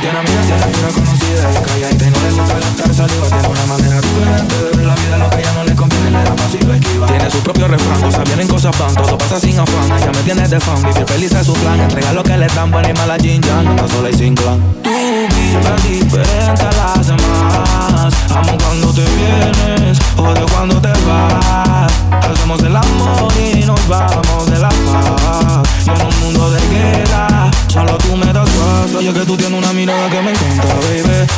tiene 0.00 0.18
amiga, 0.18 0.40
tiene 0.42 0.78
una 0.78 0.88
conocida 0.88 1.50
y 1.50 1.64
calladita 1.64 2.04
y 2.06 2.10
no 2.10 2.20
le 2.20 2.30
gusta 2.30 2.54
gastar 2.54 2.94
saliva. 2.94 3.26
Tiene 3.28 3.48
una 3.48 3.66
manera 3.66 4.00
diferente 4.00 4.54
de 4.54 4.76
ver 4.76 4.86
la 4.86 4.94
vida, 4.94 5.18
lo 5.18 5.30
que 5.30 5.36
a 5.36 5.40
ella 5.40 5.52
no 5.54 5.64
le 5.64 5.74
conviene 5.74 6.10
le 6.10 6.22
da 6.22 6.34
fácil 6.36 6.66
lo 6.66 6.74
esquiva. 6.74 7.06
Tiene 7.06 7.30
su 7.30 7.38
propio 7.40 7.68
refrán, 7.68 8.00
cosas 8.00 8.24
vienen, 8.24 8.48
cosas 8.48 8.78
van, 8.78 8.94
todo 8.94 9.18
pasa 9.18 9.40
sin 9.40 9.58
afán. 9.58 9.98
Ella 9.98 10.12
me 10.12 10.22
tiene 10.22 10.48
de 10.48 10.60
fan, 10.60 10.82
vivir 10.82 11.06
feliz 11.06 11.32
es 11.32 11.46
su 11.46 11.52
plan. 11.54 11.80
Entrega 11.80 12.12
lo 12.12 12.22
que 12.22 12.36
le 12.36 12.46
dan, 12.48 12.70
buena 12.70 12.90
y 12.90 12.94
mala 12.94 13.16
Jin 13.18 13.42
Yang. 13.42 13.66
Anda 13.68 13.88
sola 13.88 14.10
y 14.10 14.14
sin 14.14 14.34
clan. 14.34 14.60
Tu 14.82 14.90
vida 14.90 15.76
es 15.76 15.82
diferente 15.82 16.62
a 16.62 16.96
las 16.96 17.06
demás. 17.06 18.14
Amo 18.30 18.56
cuando 18.58 18.92
te 18.92 19.02
vienes, 19.02 19.98
odio 20.16 20.46
cuando 20.52 20.80
te 20.80 20.92
vas. 21.06 21.92
Hacemos 22.10 22.62
el 22.62 22.76
amor 22.76 23.32
y 23.38 23.64
nos 23.64 23.88
vamos 23.88 24.50
de 24.50 24.58
la 24.58 24.67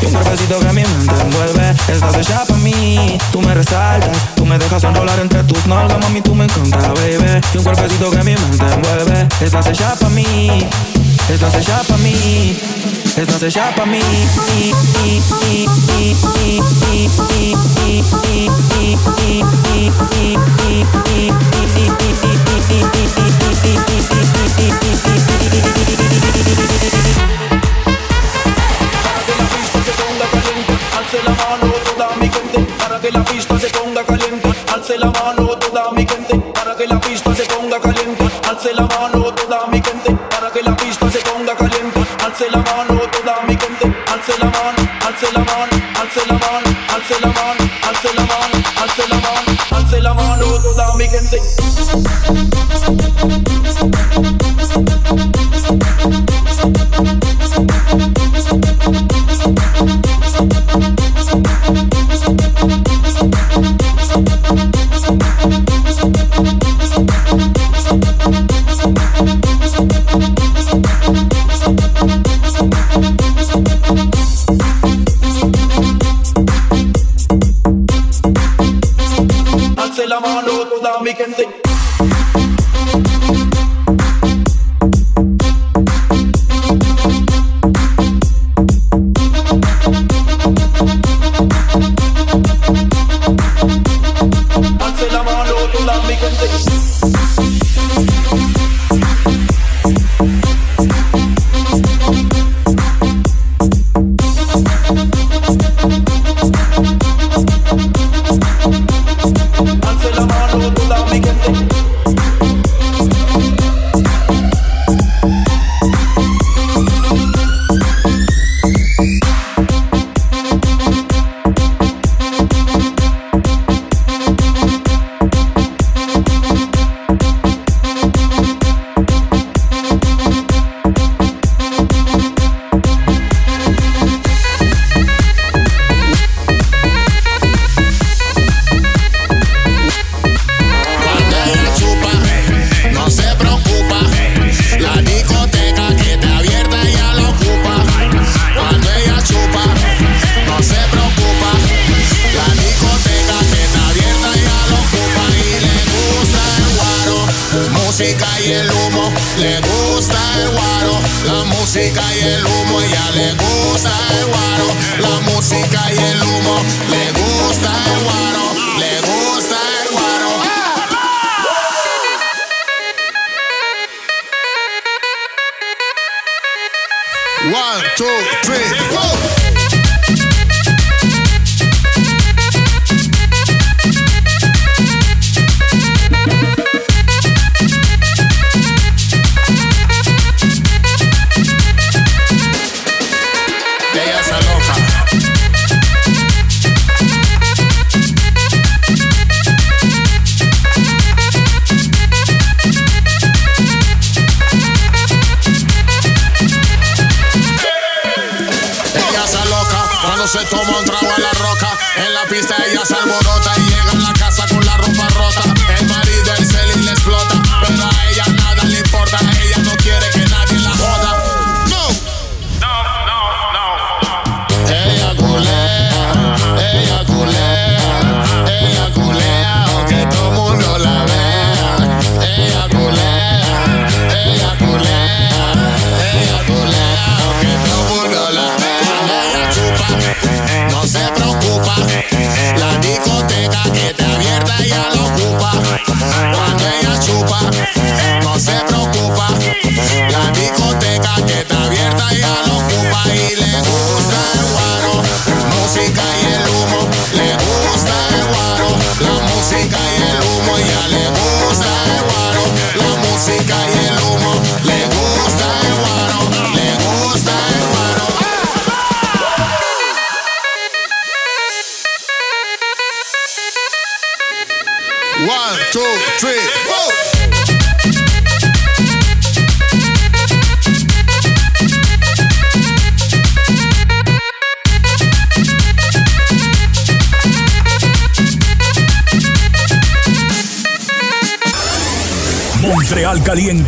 Y 0.00 0.06
un 0.06 0.12
cuerpecito 0.12 0.58
que 0.60 0.66
mi 0.68 0.82
mente 0.82 1.14
envuelve 1.20 1.70
Estás 1.88 2.16
hecha 2.16 2.44
para 2.46 2.58
mí, 2.60 3.18
tú 3.32 3.40
me 3.42 3.54
resaltas 3.54 4.16
Tú 4.34 4.46
me 4.46 4.58
dejas 4.58 4.84
enrolar 4.84 5.18
entre 5.18 5.44
tus 5.44 5.66
nalgas, 5.66 5.98
mami, 6.00 6.20
tú 6.20 6.34
me 6.34 6.44
encanta, 6.44 6.78
baby. 6.94 7.40
Y 7.52 7.58
un 7.58 7.64
cuerpecito 7.64 8.10
que 8.10 8.18
mi 8.18 8.34
mente 8.34 8.64
envuelve 8.64 9.28
Estás 9.40 9.66
hecha 9.66 9.94
para 9.96 10.10
mí, 10.10 10.66
estás 11.28 11.54
hecha 11.54 11.82
para 11.82 11.98
mí. 11.98 12.58
Estás 13.16 13.42
hecha 13.42 13.74
para 13.74 13.86
mí 13.86 14.00
La 31.24 31.32
mano 31.32 31.72
toda 31.84 32.08
mi 32.20 32.28
gente 32.28 32.60
para 32.78 32.98
que 33.00 33.10
la 33.10 33.22
pista 33.24 33.58
se 33.58 33.68
ponga 33.68 34.04
caliente. 34.04 34.48
Alce 34.72 34.96
la 34.98 35.10
mano 35.10 35.46
toda 35.58 35.92
mi 35.92 36.06
gente 36.06 36.38
para 36.54 36.74
que 36.76 36.86
la 36.86 36.98
pista 37.00 37.34
se 37.34 37.44
ponga 37.44 37.80
caliente. 37.80 38.24
Alce 38.48 38.72
la 38.74 38.86
mano 38.86 39.32
toda 39.34 39.66
mi 39.66 39.82
gente 39.82 40.16
para 40.30 40.50
que 40.50 40.62
la 40.62 40.74
pista 40.76 41.10
se 41.10 41.18
ponga 41.18 41.54
caliente. 41.54 42.00
Alce 42.24 42.50
la 42.50 42.58
mano 42.58 43.00
toda 43.12 43.42
mi 43.46 43.56
gente. 43.56 43.86
Alce 44.12 44.32
la 44.38 44.46
mano, 44.46 44.82
alce 45.06 45.32
la 45.32 45.40
mano, 45.40 45.76
alce 46.00 46.20
la 46.26 46.34
mano, 46.34 46.70
alce 46.94 47.20
la 47.20 47.28
mano, 47.28 47.70
alce 47.88 48.10
la 48.14 48.24
mano, 48.24 48.56
alce 48.82 49.08
la 49.08 49.16
mano, 49.16 49.58
alce 49.70 50.00
la 50.00 50.14
mano 50.14 50.46
toda 50.62 50.94
mi 50.96 51.08
gente. 51.08 51.38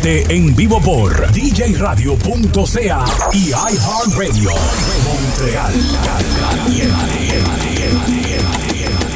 En 0.05 0.57
vivo 0.57 0.81
por 0.81 1.31
djradio.ca 1.33 3.05
y 3.33 3.51
iHeartRadio. 3.51 4.51
Montreal. 5.05 5.73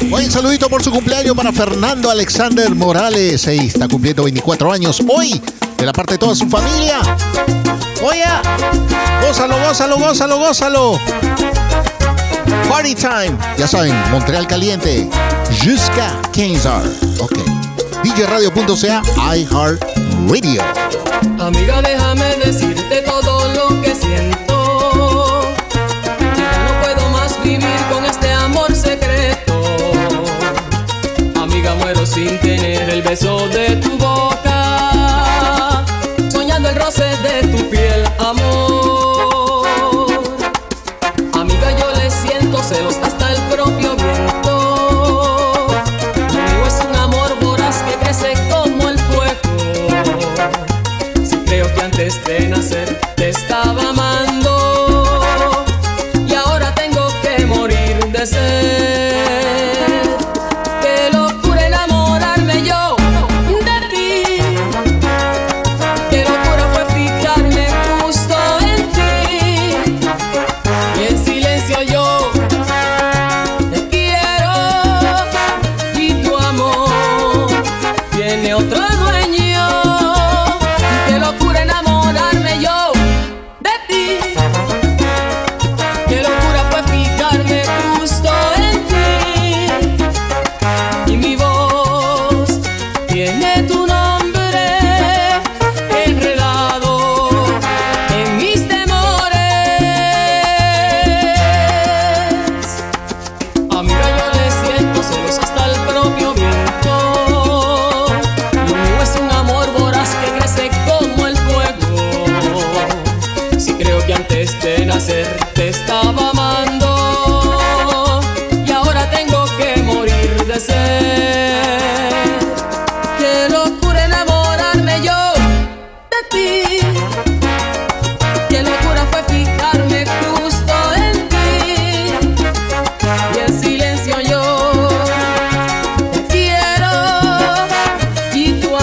Hoy 0.09 0.23
un 0.23 0.31
saludito 0.31 0.69
por 0.69 0.81
su 0.81 0.89
cumpleaños 0.89 1.35
para 1.35 1.51
Fernando 1.51 2.09
Alexander 2.09 2.73
Morales. 2.73 3.45
Ahí 3.47 3.67
está 3.67 3.89
cumpliendo 3.89 4.23
24 4.23 4.71
años 4.71 5.03
hoy, 5.09 5.41
de 5.77 5.85
la 5.85 5.91
parte 5.91 6.13
de 6.13 6.19
toda 6.19 6.35
su 6.35 6.47
familia. 6.47 7.01
Oye, 8.01 8.23
gózalo, 9.21 9.57
gózalo, 9.59 9.97
gózalo, 9.97 10.37
gózalo. 10.37 10.99
Party 12.69 12.95
time. 12.95 13.37
Ya 13.57 13.67
saben, 13.67 13.93
Montreal 14.09 14.47
caliente. 14.47 15.09
Jusca 15.61 16.21
15 16.31 16.69
Ok. 17.19 17.33
DJRadio.ca, 18.03 19.01
iHeart 19.35 20.06
Amiga, 21.39 21.81
déjame 21.81 22.35
decirte 22.43 23.01
todo 23.03 23.47
lo 23.53 23.81
que 23.81 23.95
siento. 23.95 25.55
Ya 26.37 26.65
no 26.65 26.81
puedo 26.81 27.09
más 27.11 27.41
vivir 27.43 27.79
con 27.91 28.03
este 28.03 28.31
amor 28.31 28.75
secreto. 28.75 29.61
Amiga, 31.41 31.75
muero 31.75 32.05
sin 32.05 32.37
tener 32.39 32.89
el 32.89 33.01
beso 33.01 33.47
de 33.49 33.75
tu 33.77 33.97
boca. 33.97 34.46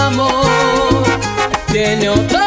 amor. 0.05 1.03
Tiene 1.71 2.09
otra 2.09 2.44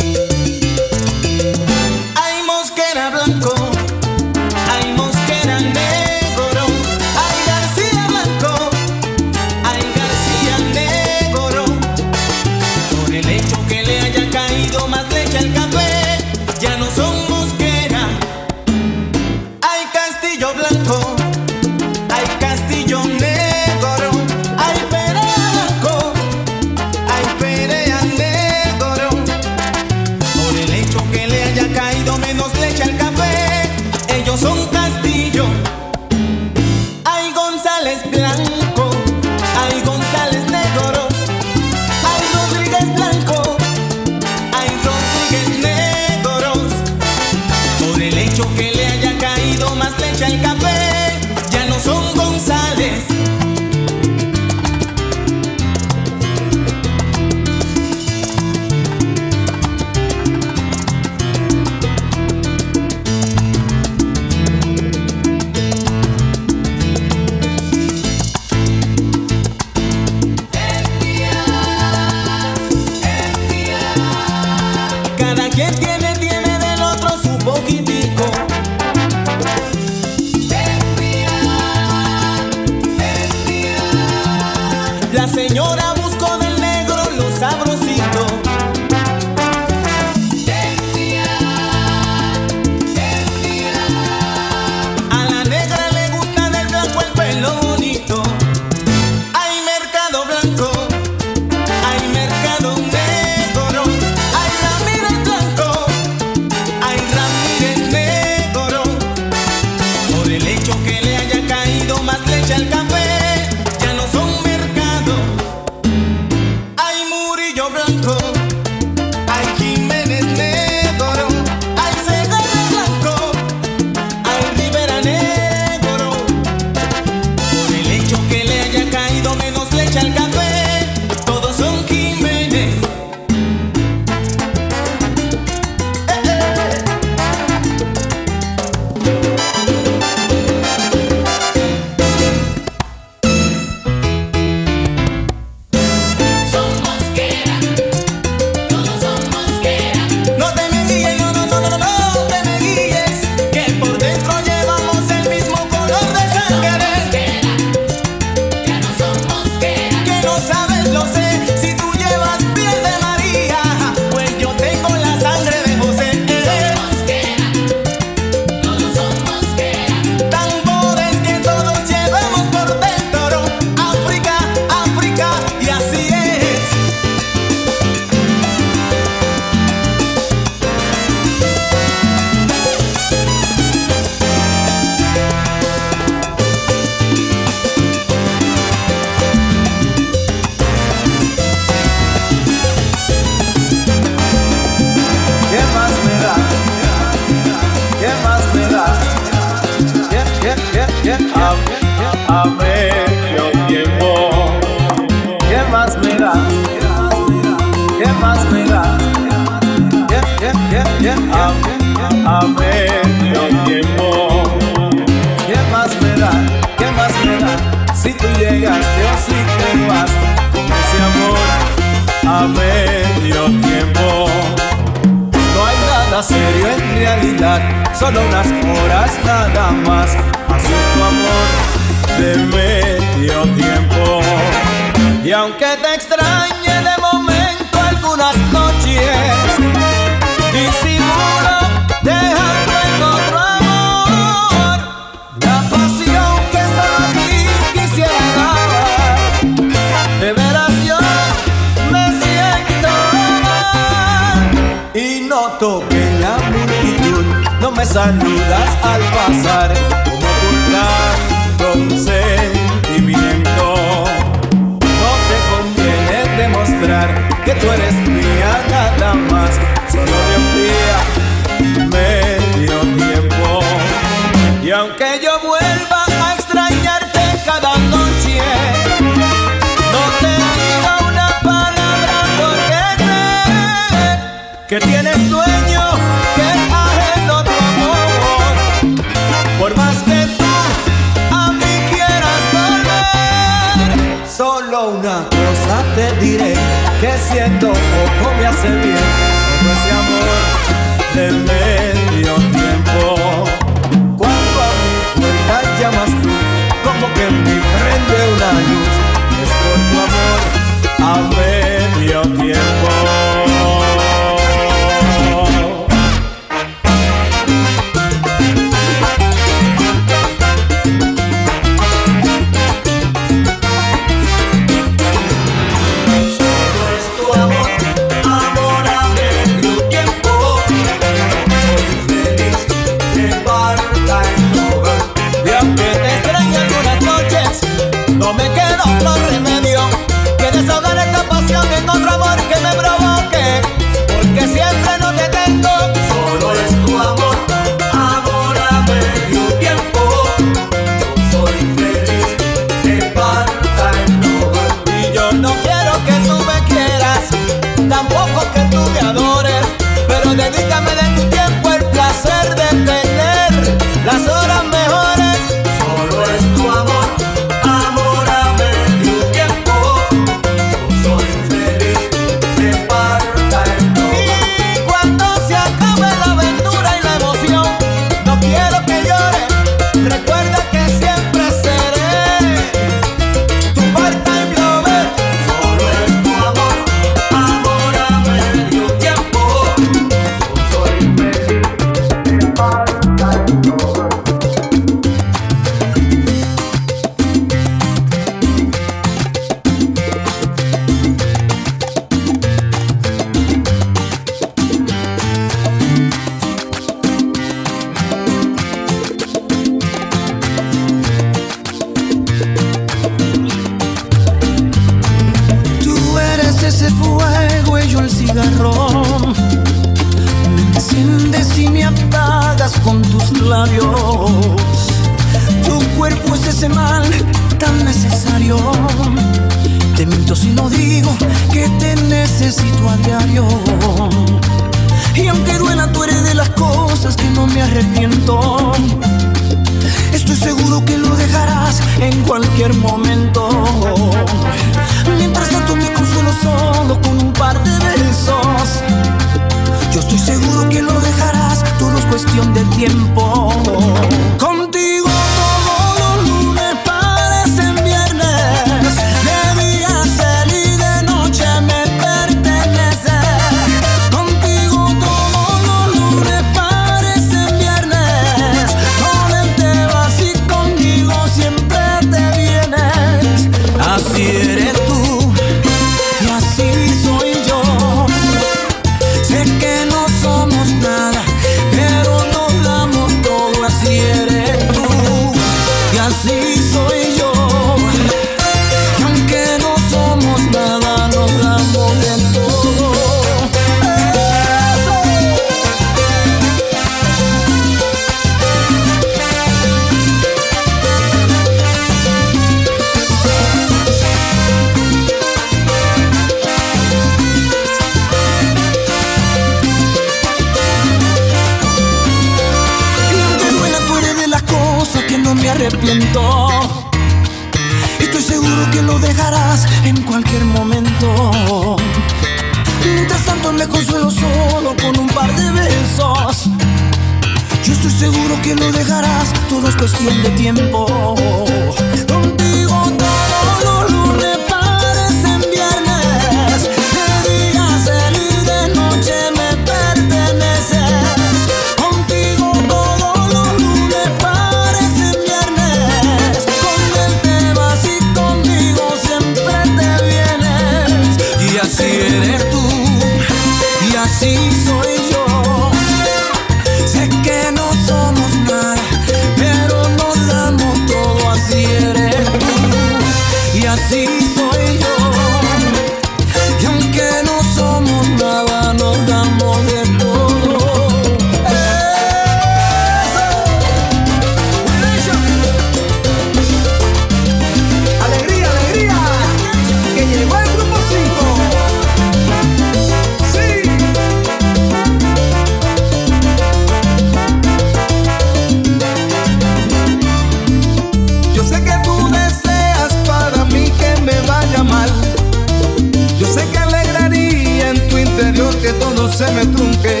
se 599.20 599.30
me 599.32 599.44
trunque. 599.44 600.00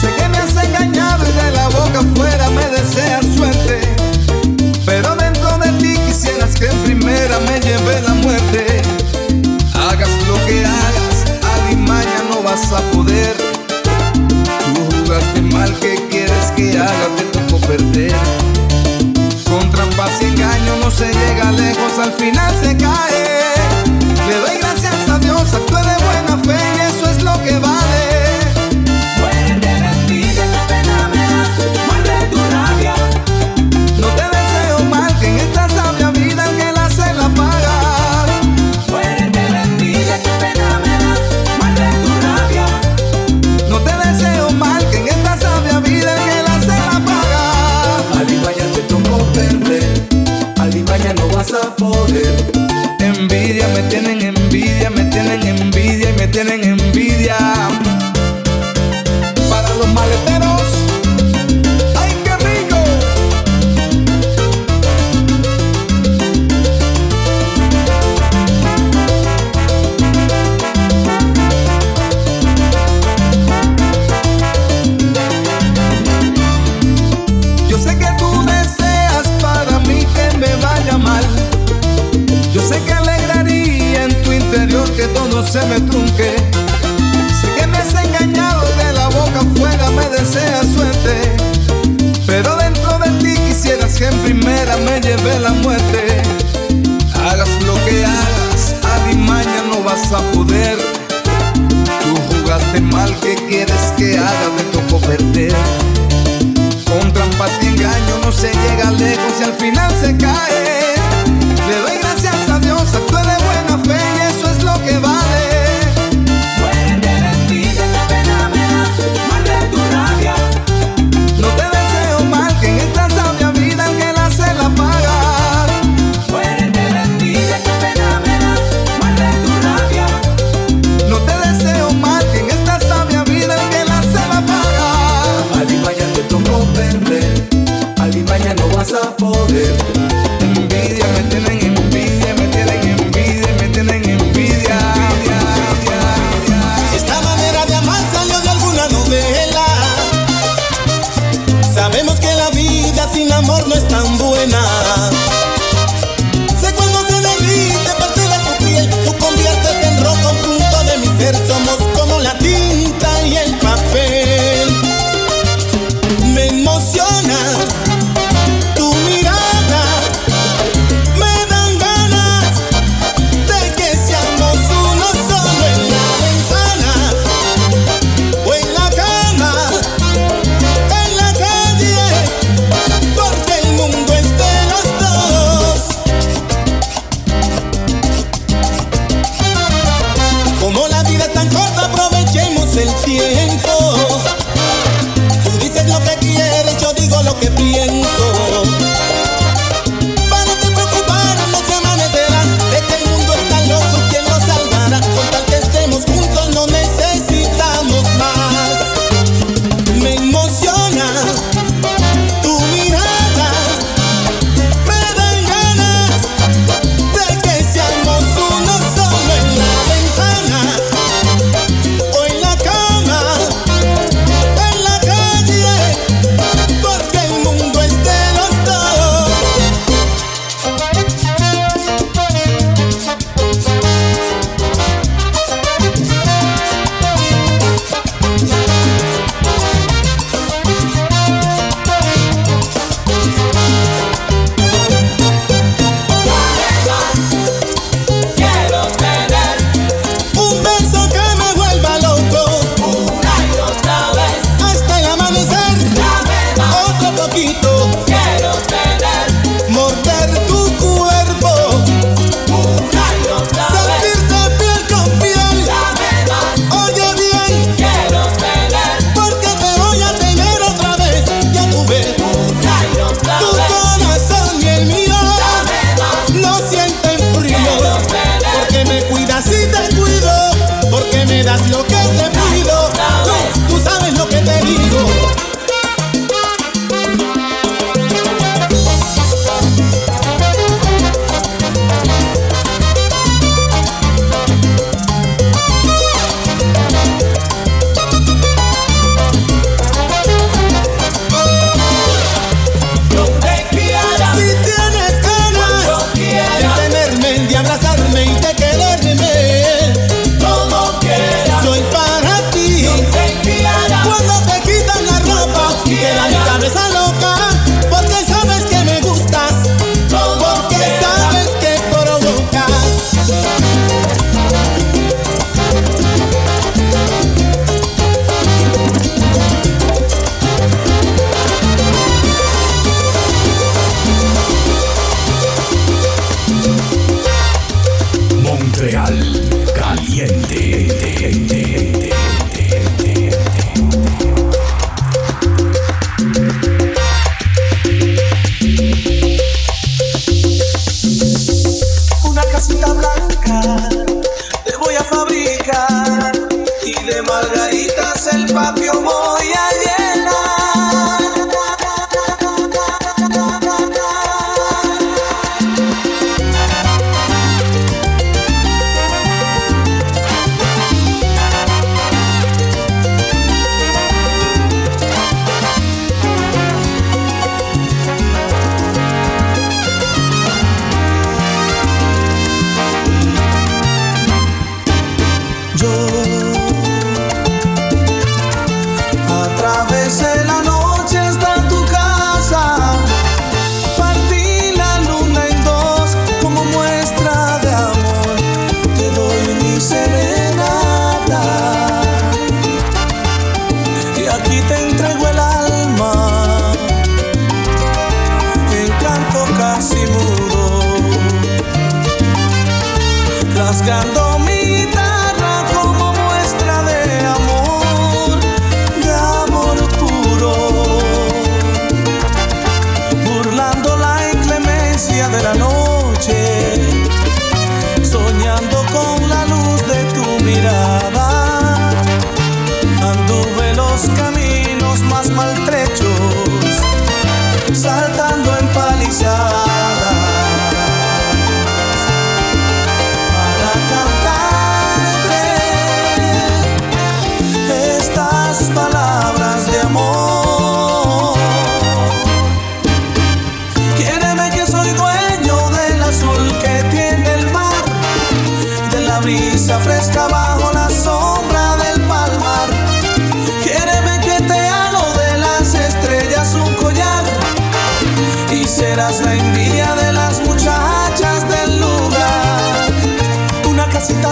Sé 0.00 0.08
que 0.16 0.28
me 0.28 0.38
has 0.38 0.54
engañado 0.64 1.24
y 1.28 1.32
de 1.32 1.50
la 1.50 1.66
boca 1.68 1.98
afuera 1.98 2.48
me 2.50 2.64
deseas 2.66 3.26
suerte. 3.34 3.80
Pero 4.86 5.16
dentro 5.16 5.58
de 5.58 5.72
ti 5.80 5.98
quisieras 6.06 6.54
que 6.54 6.66
en 6.66 6.78
primera 6.84 7.40
me 7.40 7.58
lleve 7.58 8.00
la 8.02 8.14
muerte. 8.14 8.82
Hagas 9.74 10.10
lo 10.28 10.36
que 10.46 10.64
hagas, 10.64 11.16
alimaña 11.56 12.20
no 12.30 12.40
vas 12.44 12.72
a 12.72 12.80
poder. 12.92 13.34
Tú 14.74 14.96
jugaste 14.96 15.40
mal, 15.42 15.72
que 15.80 15.96
quieres 16.08 16.52
que 16.56 16.78
haga? 16.78 17.06
Te 17.16 17.24
tocó 17.36 17.58
perder. 17.66 18.14
Con 19.50 19.68
trampas 19.72 20.12
y 20.20 20.26
engaño 20.26 20.76
no 20.84 20.88
se 20.88 21.06
llega 21.06 21.50
lejos, 21.50 21.98
al 21.98 22.12
final 22.12 22.54
se 22.62 22.76
cae. 22.76 23.13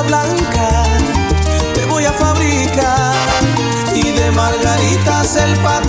blanca 0.02 0.84
te 1.74 1.84
voy 1.86 2.04
a 2.04 2.12
fabricar. 2.12 3.14
Y 3.94 4.10
de 4.12 4.30
margaritas 4.32 5.36
el 5.36 5.54
pan 5.58 5.81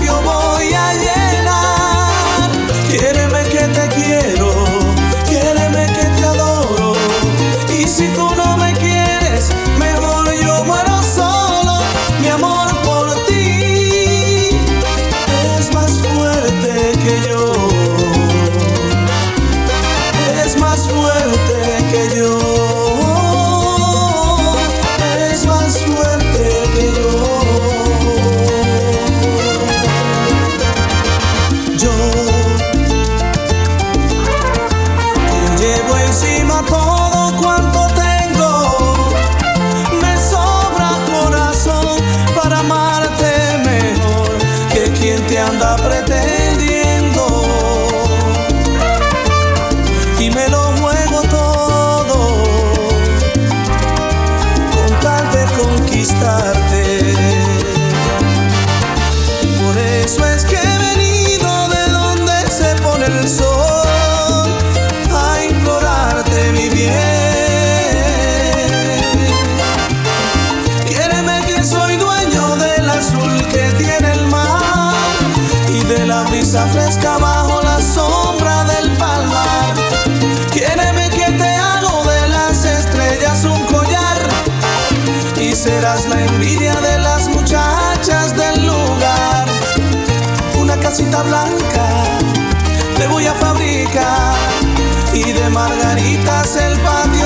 tinta 91.13 91.23
blanca 91.23 92.03
le 92.97 93.07
voy 93.07 93.25
a 93.27 93.33
fabricar. 93.33 94.33
Y 95.13 95.31
de 95.31 95.49
margaritas 95.49 96.55
el 96.55 96.79
patio 96.79 97.22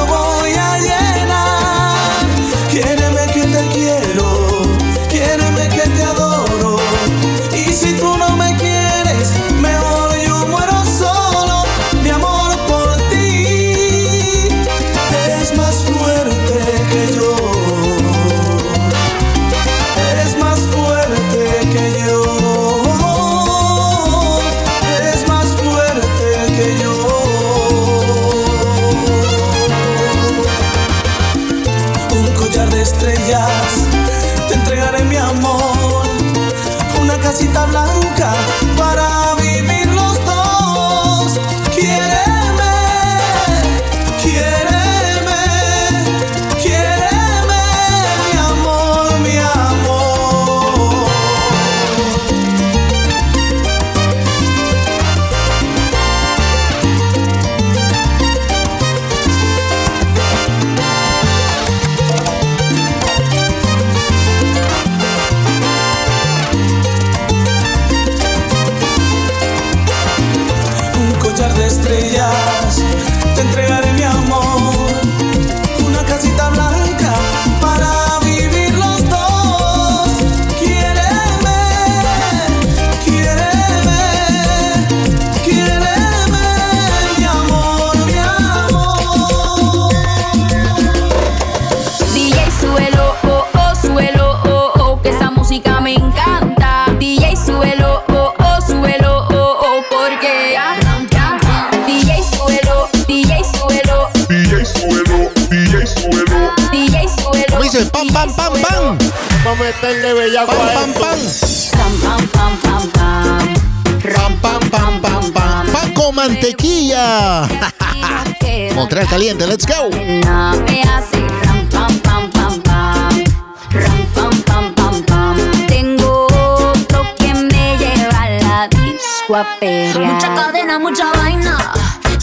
pam, 124.16 124.42
pam, 124.42 124.74
pam, 124.74 125.04
pam. 125.04 125.38
Tengo 125.68 126.26
otro 126.26 127.04
que 127.16 127.32
me 127.32 127.78
lleva 127.78 128.24
a 128.24 128.30
la 128.30 128.68
disco 128.68 129.36
a 129.36 129.46
perrear. 129.60 130.14
Mucha 130.14 130.34
cadena, 130.34 130.80
mucha 130.80 131.12
vaina. 131.12 131.74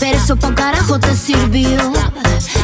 Pero 0.00 0.18
eso 0.18 0.34
pa' 0.34 0.52
carajo 0.52 0.98
te 0.98 1.14
sirvió. 1.14 1.92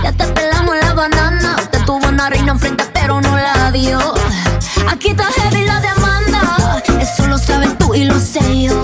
Ya 0.02 0.10
te 0.10 0.26
pelamos 0.26 0.74
la 0.82 0.92
banana. 0.94 1.56
Te 1.70 1.78
tuvo 1.80 2.08
una 2.08 2.28
reina 2.28 2.50
enfrente, 2.50 2.84
pero 2.92 3.20
no 3.20 3.36
la 3.36 3.70
dio. 3.70 4.00
Aquí 4.88 5.10
está 5.10 5.26
heavy 5.36 5.64
la 5.66 5.80
demanda. 5.80 6.82
Eso 7.00 7.28
lo 7.28 7.38
sabes 7.38 7.78
tú 7.78 7.94
y 7.94 8.04
lo 8.04 8.18
sé 8.18 8.62
yo. 8.62 8.82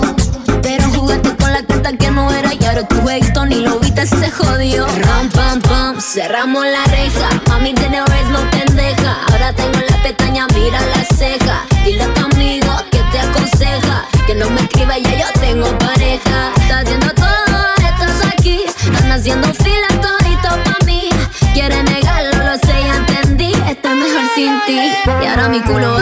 Pero 0.61 0.85
jugaste 0.91 1.35
con 1.35 1.51
la 1.51 1.63
carta 1.63 1.91
que 1.91 2.11
no 2.11 2.31
era 2.31 2.46
ahora 2.77 2.87
tu 2.89 3.01
jueguito 3.01 3.45
ni 3.45 3.55
lo 3.61 3.79
viste, 3.79 4.05
se 4.05 4.29
jodió. 4.31 4.85
Ram, 4.85 5.29
pam, 5.29 5.61
pam, 5.61 5.99
cerramos 5.99 6.65
la 6.65 6.83
reja. 6.85 7.29
Mami 7.49 7.73
vez 7.73 8.29
no 8.29 8.39
pendeja. 8.51 9.17
Ahora 9.31 9.53
tengo 9.53 9.79
la 9.89 9.97
pestaña, 10.03 10.47
mira 10.53 10.79
la 10.79 11.03
ceja. 11.15 11.65
Dile 11.83 12.03
a 12.03 12.13
tu 12.13 12.25
amigo 12.25 12.71
que 12.91 12.99
te 13.11 13.19
aconseja. 13.19 14.05
Que 14.27 14.35
no 14.35 14.49
me 14.49 14.61
escriba, 14.61 14.97
ya 14.97 15.17
yo 15.17 15.39
tengo 15.39 15.67
pareja. 15.79 16.51
Estás 16.61 16.83
haciendo 16.83 17.13
todo, 17.13 17.57
estás 17.77 18.25
aquí. 18.33 18.65
Están 18.67 19.11
haciendo 19.11 19.53
fila 19.53 19.87
todito 20.01 20.49
pa' 20.63 20.85
mí. 20.85 21.09
Quiere 21.53 21.81
negarlo, 21.83 22.43
lo 22.43 22.57
sé, 22.59 22.75
ya 22.85 22.95
entendí. 22.97 23.53
Estoy 23.67 23.95
mejor 23.95 24.25
sin 24.35 24.61
ti. 24.65 24.91
Y 25.23 25.25
ahora 25.25 25.49
mi 25.49 25.61
culo 25.61 25.96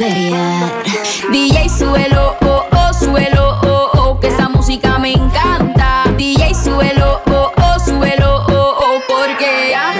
DJ 0.00 1.68
suelo, 1.68 2.34
oh, 2.40 2.64
oh, 2.72 2.94
suelo, 2.94 3.60
oh, 3.64 3.90
oh, 3.98 4.18
que 4.18 4.28
esa 4.28 4.48
música 4.48 4.98
me 4.98 5.12
encanta. 5.12 6.04
DJ 6.16 6.54
suelo, 6.54 7.20
oh, 7.26 7.52
oh, 7.54 7.78
suelo, 7.84 8.46
oh, 8.48 8.78
oh, 8.80 9.00
porque 9.06 9.72
ya, 9.72 9.92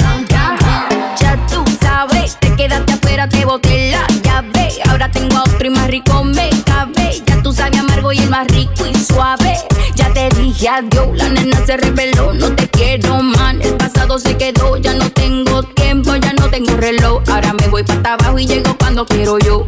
ya 1.21 1.47
tú 1.49 1.63
sabes, 1.83 2.39
te 2.41 2.57
quedaste 2.57 2.95
afuera, 2.95 3.29
te 3.29 3.45
boté 3.45 3.91
la 3.91 4.07
llave. 4.23 4.71
Ahora 4.89 5.11
tengo 5.11 5.37
a 5.37 5.43
otro 5.43 5.67
y 5.67 5.71
más 5.71 5.89
rico 5.89 6.25
me 6.25 6.49
cabe. 6.65 7.21
Ya 7.27 7.43
tú 7.43 7.53
sabes 7.53 7.79
amargo 7.79 8.11
y 8.15 8.21
el 8.21 8.31
más 8.31 8.47
rico 8.47 8.87
y 8.87 8.95
suave. 8.95 9.59
Ya 9.97 10.11
te 10.15 10.31
dije 10.31 10.67
adiós, 10.67 11.09
la 11.15 11.29
nena 11.29 11.63
se 11.67 11.77
reveló, 11.77 12.33
no 12.33 12.51
te 12.57 12.71
quiero 12.71 13.23
man. 13.23 13.61
El 13.61 13.77
pasado 13.77 14.19
se 14.19 14.35
quedó, 14.39 14.79
ya 14.79 14.95
no 14.95 15.11
tengo 15.11 15.63
tiempo, 15.63 16.17
ya 16.17 16.30
tengo. 16.67 17.23
Ahora 17.29 17.53
me 17.53 17.69
voy 17.69 17.83
para 17.83 18.15
abajo 18.15 18.39
y 18.39 18.47
llego 18.47 18.77
cuando 18.79 19.07
quiero 19.07 19.39
yo. 19.39 19.65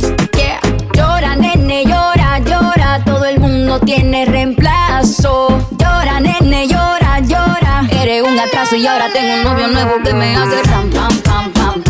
Llora, 0.94 1.36
nene, 1.36 1.84
llora, 1.84 2.38
llora. 2.38 3.02
Todo 3.04 3.24
el 3.24 3.40
mundo 3.40 3.80
tiene 3.80 4.24
reemplazo. 4.26 5.48
Llora, 5.78 6.20
nene, 6.20 6.68
llora, 6.68 7.20
llora. 7.20 7.88
Eres 7.90 8.22
un 8.22 8.38
atraso 8.38 8.76
y 8.76 8.86
ahora 8.86 9.08
tengo 9.12 9.34
un 9.34 9.42
novio 9.44 9.68
nuevo 9.68 10.02
que 10.04 10.12
me 10.12 10.36
hace 10.36 10.62
ram, 10.64 10.90
pam, 10.90 11.18
pam, 11.20 11.52
pam. 11.52 11.81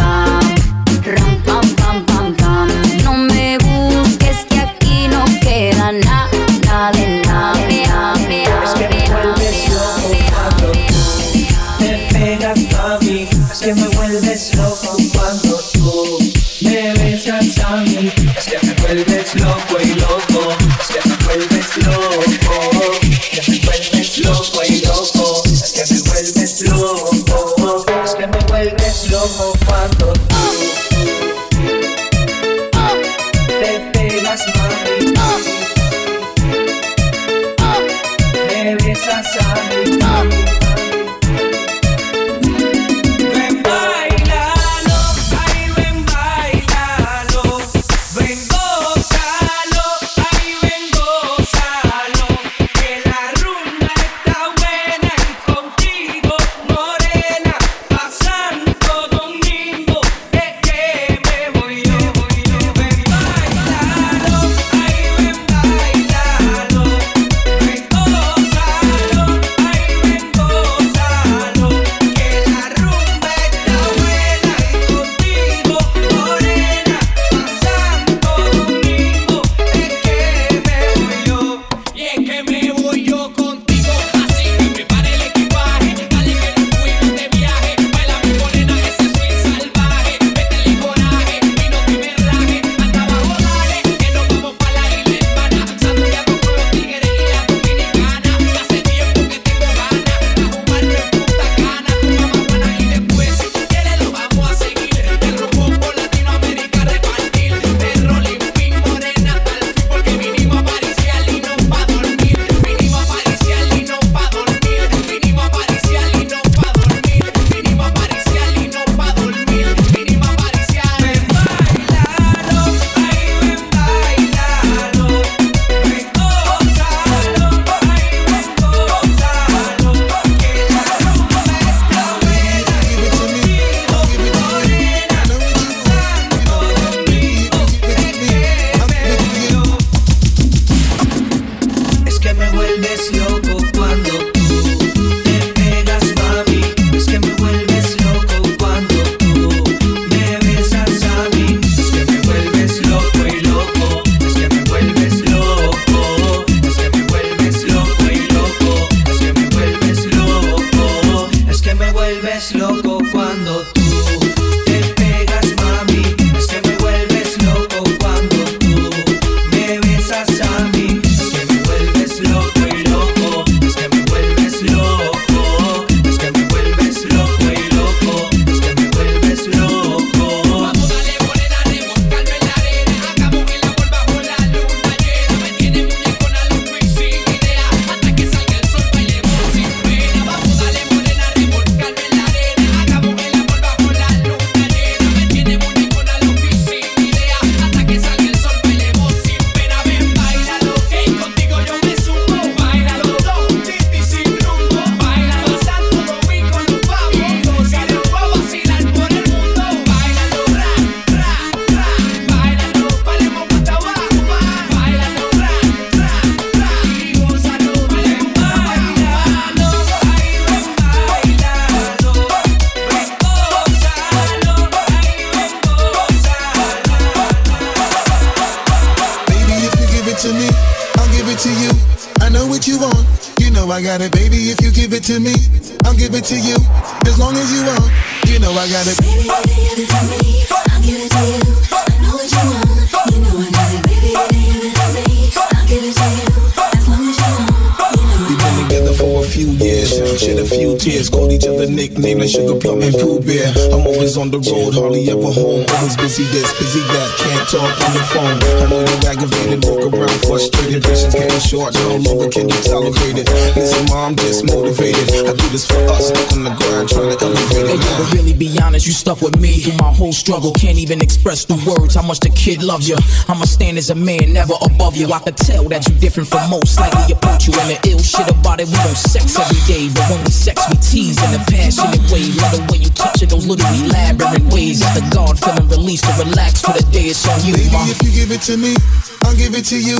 Express 271.32 271.44
through 271.44 271.72
words 271.72 271.94
how 271.94 272.02
much 272.02 272.20
the 272.20 272.28
kid 272.30 272.62
loves 272.62 272.88
you. 272.88 272.96
I'ma 273.28 273.44
stand 273.44 273.78
as 273.78 273.90
a 273.90 273.94
man, 273.94 274.32
never 274.32 274.54
above 274.62 274.96
you. 274.96 275.12
I 275.12 275.18
could 275.20 275.36
tell 275.36 275.64
that 275.68 275.88
you 275.88 275.94
different 275.98 276.28
from 276.28 276.50
most. 276.50 276.74
Slightly 276.76 277.14
approach 277.14 277.48
you 277.48 277.54
and 277.60 277.70
the 277.72 277.78
ill 277.88 278.02
shit 278.02 278.28
about 278.28 278.60
it. 278.60 278.68
We 278.68 278.76
don't 278.84 278.96
sex 278.96 279.38
every 279.38 279.60
day, 279.66 279.88
but 279.94 280.04
when 280.10 280.20
we 280.24 280.30
sex, 280.30 280.60
we 280.68 280.76
tease 280.76 281.18
in 281.22 281.32
a 281.34 281.42
passionate 281.48 282.04
way. 282.12 282.28
Love 282.36 282.52
the 282.56 282.62
way 282.70 282.78
you 282.84 282.90
touch 282.92 283.22
it, 283.22 283.30
those 283.30 283.46
little 283.46 283.64
elaborate 283.84 284.44
ways. 284.52 284.80
That's 284.80 285.00
the 285.00 285.04
God 285.08 285.38
feeling 285.38 285.68
released 285.68 286.04
to 286.04 286.12
relax 286.20 286.60
for 286.60 286.72
the 286.76 286.84
day. 286.92 287.08
It's 287.12 287.24
on 287.28 287.40
you, 287.44 287.54
Baby, 287.56 287.72
ma. 287.72 287.88
if 287.88 288.02
you 288.02 288.12
give 288.12 288.30
it 288.32 288.42
to 288.52 288.56
me, 288.56 288.76
I'll 289.24 289.36
give 289.36 289.54
it 289.56 289.64
to 289.72 289.78
you. 289.80 289.96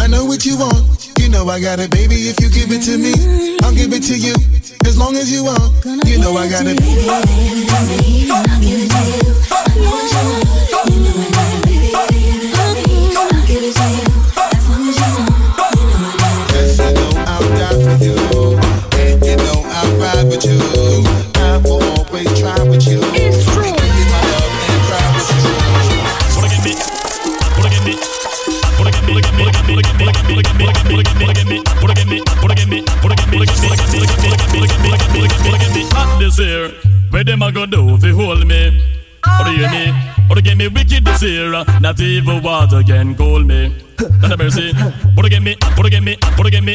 I 0.00 0.06
know 0.06 0.24
what 0.24 0.44
you 0.44 0.58
want. 0.58 1.12
You 1.18 1.28
know 1.30 1.48
I 1.48 1.60
got 1.60 1.80
it, 1.80 1.90
baby. 1.90 2.28
If 2.28 2.36
you 2.40 2.50
give 2.50 2.68
it 2.70 2.82
to 2.84 2.98
me, 2.98 3.14
I'll 3.64 3.74
give 3.74 3.92
it 3.92 4.02
to 4.12 4.16
you. 4.16 4.34
As 4.84 4.98
long 4.98 5.16
as 5.16 5.32
you 5.32 5.44
want. 5.44 5.72
You 6.04 6.18
know 6.20 6.36
I 6.36 6.48
got 6.50 6.66
it. 6.66 6.76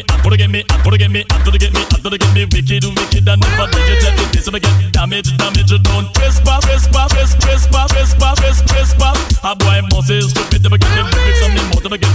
Me, 0.00 0.24
or 0.24 0.36
get 0.36 0.50
me, 0.50 0.64
or 0.84 0.96
get 0.96 1.10
me, 1.10 1.24
or 1.46 1.50
get 1.50 1.50
me, 1.50 1.50
or 1.50 1.58
get 1.58 1.72
me, 1.72 1.82
or 2.04 2.16
get 2.16 2.34
me 2.34 2.44
wicked, 2.44 2.84
wicked, 2.84 3.28
and 3.28 3.40
never 3.40 3.66
did 3.70 3.88
you 3.88 3.96
check 4.00 4.18
it. 4.18 4.32
This 4.32 4.48
if 4.48 4.54
I 4.54 4.58
get 4.58 4.92
damage, 4.92 5.36
damage, 5.36 5.72
don't 5.82 6.14
trespass, 6.14 6.64
trespass, 6.64 7.12
trespass, 7.12 7.90
trespass, 7.90 7.90
trespass, 7.92 8.62
trespass. 8.66 9.18
A 9.44 9.56
boy 9.56 9.80
must 9.90 10.08
say 10.08 10.20
stupid, 10.20 10.64
if 10.64 10.72
I 10.72 10.76
get 10.76 10.94
them 10.94 11.06
lyrics 11.06 11.06
on 11.06 11.06
me 11.06 11.09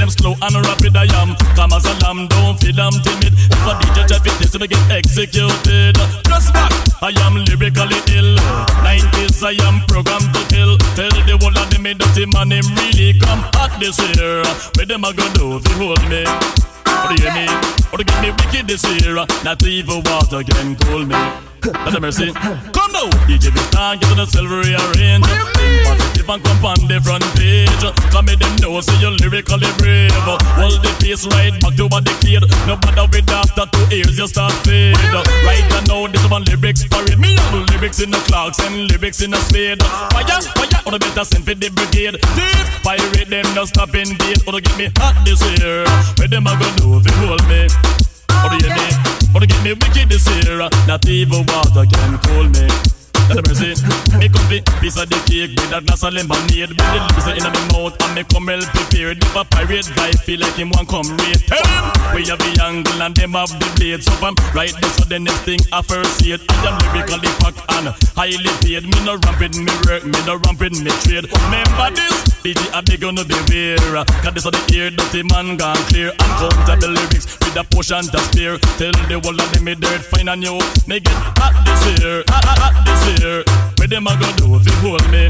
them 0.05 0.11
slow 0.13 0.35
and 0.41 0.55
rapid, 0.67 0.95
I 0.95 1.09
am. 1.21 1.35
Come 1.55 1.73
as 1.73 1.85
a 1.85 1.93
lamb, 2.05 2.27
don't 2.27 2.57
feel 2.59 2.79
I'm 2.79 2.93
timid. 3.01 3.33
If 3.33 3.65
I 3.65 3.73
DJ 3.81 4.05
check 4.05 4.25
it, 4.25 4.37
this 4.37 4.53
if 4.53 4.61
I 4.61 4.67
get 4.67 4.91
executed. 4.91 5.95
Just 6.25 6.53
back, 6.53 6.71
I 7.01 7.11
am 7.25 7.35
lyrically 7.45 7.99
ill. 8.13 8.37
90s, 8.85 9.41
I 9.41 9.57
am 9.65 9.81
programmed 9.87 10.29
to 10.33 10.41
kill. 10.53 10.77
Tell 10.93 11.09
the 11.09 11.37
whole 11.41 11.57
of 11.57 11.69
them, 11.69 11.83
me 11.83 11.93
dirty 11.93 12.25
man, 12.29 12.51
him 12.51 12.65
really 12.77 13.17
come 13.19 13.41
hot 13.57 13.73
this 13.79 13.97
year. 13.97 14.43
Where 14.77 14.85
them 14.85 15.03
a 15.03 15.13
go 15.13 15.25
do 15.33 15.59
to 15.59 15.71
hold 15.81 16.03
me? 16.09 16.23
Or 16.25 17.09
do 17.09 17.13
you 17.17 17.29
hear 17.29 17.33
me? 17.33 17.45
Or 17.91 17.97
give 17.97 18.21
me 18.21 18.29
wicked 18.31 18.67
this 18.67 18.85
year? 19.01 19.15
Not 19.43 19.63
even 19.63 20.03
water 20.05 20.43
can 20.43 20.75
cool 20.85 21.05
me. 21.05 21.54
Let 21.65 22.01
mercy. 22.01 22.31
Come 22.31 22.91
now, 22.93 23.09
DJ 23.25 23.49
Vistan, 23.49 23.97
get 23.97 24.09
to 24.09 24.15
the 24.15 24.25
silver 24.29 24.61
rearrange. 24.61 25.25
Positive 25.25 26.29
and 26.29 26.43
come 26.45 26.65
on 26.65 26.77
the 26.85 27.01
front 27.01 27.25
page. 27.33 27.81
Come 28.13 28.25
me 28.25 28.35
them 28.37 28.53
know, 28.61 28.77
say 28.81 28.93
you're 29.01 29.09
lyrically 29.17 29.65
brave. 29.81 30.13
Hold 30.13 30.77
the 30.85 30.93
pace 31.01 31.25
right 31.33 31.57
back 31.61 31.73
to 31.81 31.89
what 31.89 32.05
decade. 32.05 32.45
No 32.69 32.77
matter 32.85 33.09
with 33.09 33.29
after 33.33 33.65
two 33.73 33.95
years, 33.95 34.13
you 34.13 34.27
start 34.27 34.53
fade. 34.61 34.93
Right 35.41 35.65
now, 35.89 36.05
this 36.05 36.21
one 36.29 36.45
lyrics 36.45 36.85
parade. 36.85 37.17
Me 37.17 37.33
and 37.33 37.49
the 37.49 37.73
lyrics 37.73 37.97
in 37.97 38.11
the 38.11 38.21
clocks 38.29 38.59
and 38.61 38.85
lyrics 38.91 39.21
in 39.25 39.31
the 39.31 39.41
spade. 39.41 39.81
Fire, 40.13 40.41
fire, 40.53 40.81
or 40.85 40.91
the 40.93 40.99
better 41.01 41.25
send 41.25 41.45
for 41.49 41.57
the 41.57 41.73
brigade. 41.73 42.21
Thief, 42.37 42.65
pirate 42.85 43.29
them, 43.33 43.45
no 43.57 43.65
stopping 43.65 44.13
gate. 44.21 44.45
Or 44.45 44.61
get 44.61 44.77
me 44.77 44.93
hot 45.01 45.17
this 45.25 45.41
year. 45.57 45.81
Where 46.21 46.29
them 46.29 46.45
a 46.45 46.53
go 46.61 47.01
do 47.01 47.09
you 47.09 47.25
hold 47.25 47.41
me? 47.49 48.04
Do 48.29 48.57
you 48.57 48.73
me? 48.73 48.89
Or 49.35 49.39
get 49.41 49.63
me 49.63 49.73
wicked 49.73 50.09
this 50.09 50.27
year? 50.29 50.69
Not 50.87 51.07
even 51.07 51.45
water 51.47 51.85
can 51.85 52.17
cool 52.19 52.49
me. 52.49 52.94
Let 53.27 53.41
the 53.41 53.43
mercy. 53.49 53.73
Me 54.19 54.29
come 54.29 54.45
fi 54.47 54.61
piece 54.81 54.97
of 55.01 55.09
the 55.09 55.17
cake 55.25 55.57
with 55.57 55.73
a 55.73 55.81
glass 55.81 56.03
of 56.03 56.13
lemonade. 56.13 56.69
With 56.69 56.77
the 56.77 56.99
lips 57.01 57.25
in 57.25 57.41
my 57.41 57.61
mouth 57.73 57.97
and 57.97 58.13
me 58.13 58.23
come 58.29 58.45
well 58.45 58.61
prepared. 58.69 59.17
If 59.17 59.35
a 59.35 59.43
pirate 59.43 59.89
guy 59.95 60.11
feel 60.13 60.39
like 60.39 60.53
him 60.53 60.69
want 60.69 60.89
come 60.89 61.09
raid, 61.17 61.41
tell 61.49 61.65
him 61.65 61.85
we 62.13 62.21
have 62.29 62.37
the 62.37 62.53
angle 62.61 63.01
and 63.01 63.15
them 63.15 63.33
have 63.33 63.49
the 63.49 63.67
blade. 63.75 64.03
So 64.05 64.11
from 64.21 64.35
right 64.53 64.73
there, 64.73 64.93
so 64.93 65.05
the 65.09 65.19
next 65.19 65.41
thing 65.41 65.59
I 65.73 65.81
first 65.81 66.21
see 66.21 66.37
it. 66.37 66.41
I 66.49 66.69
am 66.69 66.77
lyrically 66.93 67.31
packed 67.41 67.65
and 67.73 67.89
highly 68.13 68.53
paid. 68.61 68.85
Me 68.85 68.97
no 69.01 69.17
ramp 69.17 69.41
with 69.41 69.57
me 69.57 69.73
work, 69.89 70.05
me 70.05 70.19
no 70.29 70.37
ramp 70.45 70.61
with 70.61 70.77
me 70.77 70.91
trade. 71.01 71.25
Remember 71.25 71.89
this? 71.97 72.13
DJ 72.45 72.61
I 72.77 72.81
beg 72.85 73.01
gonna 73.01 73.25
beware. 73.25 74.05
Cause 74.21 74.33
this 74.37 74.45
are 74.45 74.53
the 74.53 74.61
ear 74.69 74.93
dirty 74.93 75.25
man 75.33 75.57
gone 75.57 75.81
clear. 75.89 76.13
And 76.13 76.31
counter 76.37 76.77
the 76.77 76.89
lyrics 76.93 77.25
with 77.41 77.57
a 77.57 77.63
potion 77.73 78.05
to 78.05 78.19
spare. 78.29 78.61
Tell 78.77 78.93
the 79.09 79.17
of 79.17 79.51
them 79.51 79.63
me 79.65 79.73
dirt 79.73 80.05
fine 80.05 80.29
and 80.29 80.43
you. 80.43 80.61
Me 80.85 80.99
get 80.99 81.17
hot 81.41 81.57
this 81.65 81.81
year, 81.97 82.23
hot, 82.29 82.45
hot, 82.45 82.59
hot 82.61 82.75
this 82.85 83.01
year. 83.09 83.14
Where 83.21 83.87
them 83.87 84.07
a 84.07 84.17
go 84.17 84.27
do 84.37 84.55
if 84.55 84.65
you 84.65 84.73
hold 84.81 85.05
me? 85.11 85.27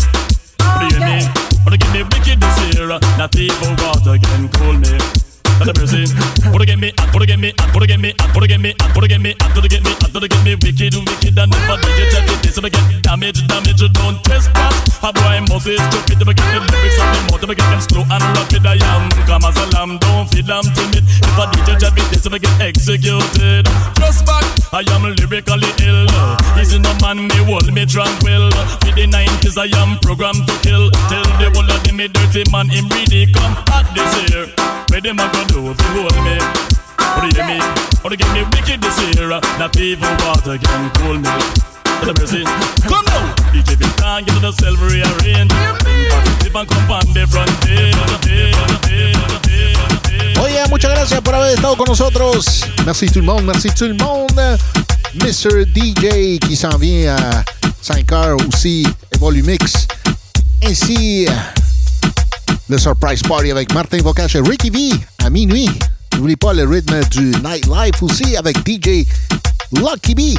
You 0.92 1.00
mean? 1.00 1.28
Or 1.66 1.78
get 1.78 1.92
me 1.94 2.04
wicked 2.04 2.40
this 2.40 2.76
year? 2.76 2.88
Not 3.18 3.36
even 3.36 3.76
water 3.78 4.18
can 4.18 4.50
cool 4.50 4.74
me. 4.74 5.25
Let 5.60 5.72
the 5.72 5.74
mercy. 5.80 6.04
Or 6.52 6.60
to 6.60 6.66
get 6.66 6.80
me, 6.80 6.92
or 7.16 7.20
to 7.20 7.26
get 7.26 7.40
me, 7.40 7.54
or 7.72 7.80
to 7.80 7.88
get 7.88 8.00
me, 8.00 8.12
or 8.36 8.42
to 8.42 8.48
get 8.48 8.60
me, 8.60 8.76
or 8.96 9.02
to 9.02 9.08
get 9.08 9.22
me, 9.22 9.32
or 9.56 9.62
to 9.62 9.68
get 9.68 9.84
me, 9.84 9.92
or 9.96 10.20
to 10.20 10.28
get 10.28 10.44
me 10.44 10.52
wicked, 10.60 10.96
wicked, 11.00 11.38
and 11.40 11.52
never 11.52 11.78
did 11.80 11.96
you 11.96 12.08
check 12.12 12.28
it. 12.28 12.40
This 12.44 12.60
I 12.60 12.68
get 12.68 12.84
damage, 13.04 13.40
damage, 13.48 13.84
don't 13.96 14.20
trespass. 14.28 14.76
A 15.00 15.14
boy 15.16 15.40
must 15.48 15.68
is 15.68 15.80
stupid 15.80 16.28
I 16.28 16.34
get 16.34 16.48
the 16.52 16.60
lyrics 16.60 17.00
on 17.00 17.08
the 17.14 17.20
mouth, 17.32 17.46
I 17.46 17.54
get 17.56 17.82
slow 17.88 18.04
and 18.04 18.26
rapid. 18.36 18.66
I 18.66 18.76
am 18.84 19.08
come 19.24 19.46
as 19.48 19.56
a 19.56 19.66
lamb, 19.72 19.98
don't 20.00 20.28
feel 20.28 20.52
I'm 20.52 20.66
timid. 20.76 21.06
If 21.08 21.38
I 21.40 21.46
did 21.52 21.68
you 21.72 21.76
check 21.80 21.96
it, 21.96 22.08
this 22.12 22.28
I 22.28 22.38
get 22.38 22.56
executed. 22.60 23.66
Just 23.96 24.26
back, 24.28 24.44
I 24.76 24.84
am 24.92 25.08
lyrically 25.08 25.72
ill. 25.88 26.04
Easy 26.60 26.80
no 26.80 26.92
man, 27.00 27.32
me 27.32 27.40
hold 27.48 27.72
me 27.72 27.86
tranquil. 27.86 28.52
For 28.84 28.92
the 28.92 29.08
90s, 29.08 29.56
I 29.56 29.72
am 29.80 30.00
programmed 30.04 30.48
to 30.48 30.54
kill. 30.66 30.92
Tell 31.08 31.28
the 31.40 31.48
whole 31.54 31.70
of 31.70 31.80
them, 31.84 31.96
me 31.96 32.08
dirty 32.08 32.44
man, 32.52 32.68
him 32.68 32.90
really 32.92 33.32
come 33.32 33.56
hot 33.72 33.88
this 33.96 34.12
year. 34.28 34.52
Where 34.96 35.02
them 35.02 35.18
you 35.20 35.26
hold 35.28 36.16
me? 36.24 36.40
You. 37.36 37.60
Oye, 50.42 50.64
muchas 50.70 50.92
gracias 50.92 51.20
por 51.20 51.36
haber 51.36 51.56
estado 51.56 51.76
con 51.76 51.88
nosotros. 51.90 52.66
Merci 52.86 53.08
tout 53.08 53.20
le 53.20 53.26
monde, 53.26 53.44
merci 53.44 53.72
tout 53.72 53.90
le 53.90 53.96
monde. 53.96 54.58
Mr. 55.16 55.66
DJ 55.76 56.40
qui 56.40 56.56
s'en 56.56 56.78
vient 56.78 57.18
à 57.18 57.44
5 57.82 58.12
heures 58.14 58.38
aussi, 58.48 58.88
et 59.12 59.18
Volumix. 59.18 59.88
Ainsi, 60.64 61.28
le 62.68 62.78
Surprise 62.78 63.22
Party 63.22 63.52
avec 63.52 63.74
Martin 63.74 63.98
Vocache 64.00 64.36
et 64.36 64.42
Ricky 64.42 64.70
V 64.70 64.90
à 65.24 65.30
minuit. 65.30 65.70
N'oublie 66.16 66.36
pas 66.36 66.54
le 66.54 66.68
rythme 66.68 67.04
du 67.12 67.32
Nightlife 67.44 68.02
aussi 68.02 68.36
avec 68.36 68.58
DJ 68.68 69.06
Lucky 69.72 70.16
B. 70.16 70.38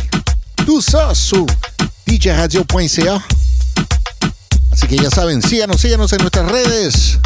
Tout 0.65 0.81
ça 0.81 1.15
sur 1.15 1.47
djradio.ca. 2.07 3.23
Así 4.73 4.87
que 4.87 4.97
ya 4.97 5.11
saben, 5.11 5.41
síganos, 5.43 5.81
síganos 5.81 6.13
en 6.13 6.19
nuestras 6.19 6.51
redes. 6.51 7.19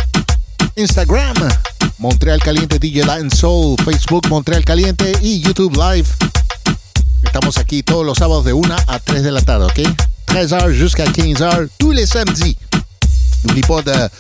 Instagram, 0.77 1.37
Montreal 1.99 2.41
Caliente 2.41 2.79
DJ 2.79 3.05
Dance 3.05 3.37
Soul, 3.37 3.77
Facebook 3.85 4.29
Montreal 4.29 4.65
Caliente 4.65 5.13
y 5.23 5.41
YouTube 5.41 5.77
Live. 5.77 6.07
Estamos 7.25 7.59
aquí 7.59 7.83
todos 7.83 8.05
los 8.05 8.19
sábados 8.19 8.45
de 8.45 8.53
1 8.53 8.77
a 8.87 8.99
3 8.99 9.23
de 9.23 9.31
la 9.31 9.41
tarde, 9.41 9.67
¿ok? 9.67 9.81
13h 10.27 10.73
jusqu'à 10.73 11.05
15h 11.05 11.69
tous 11.79 11.93
les 11.93 12.07
samedis. 12.07 12.57
N'oublie 13.45 13.63
pas 13.63 13.83
de 13.83 14.11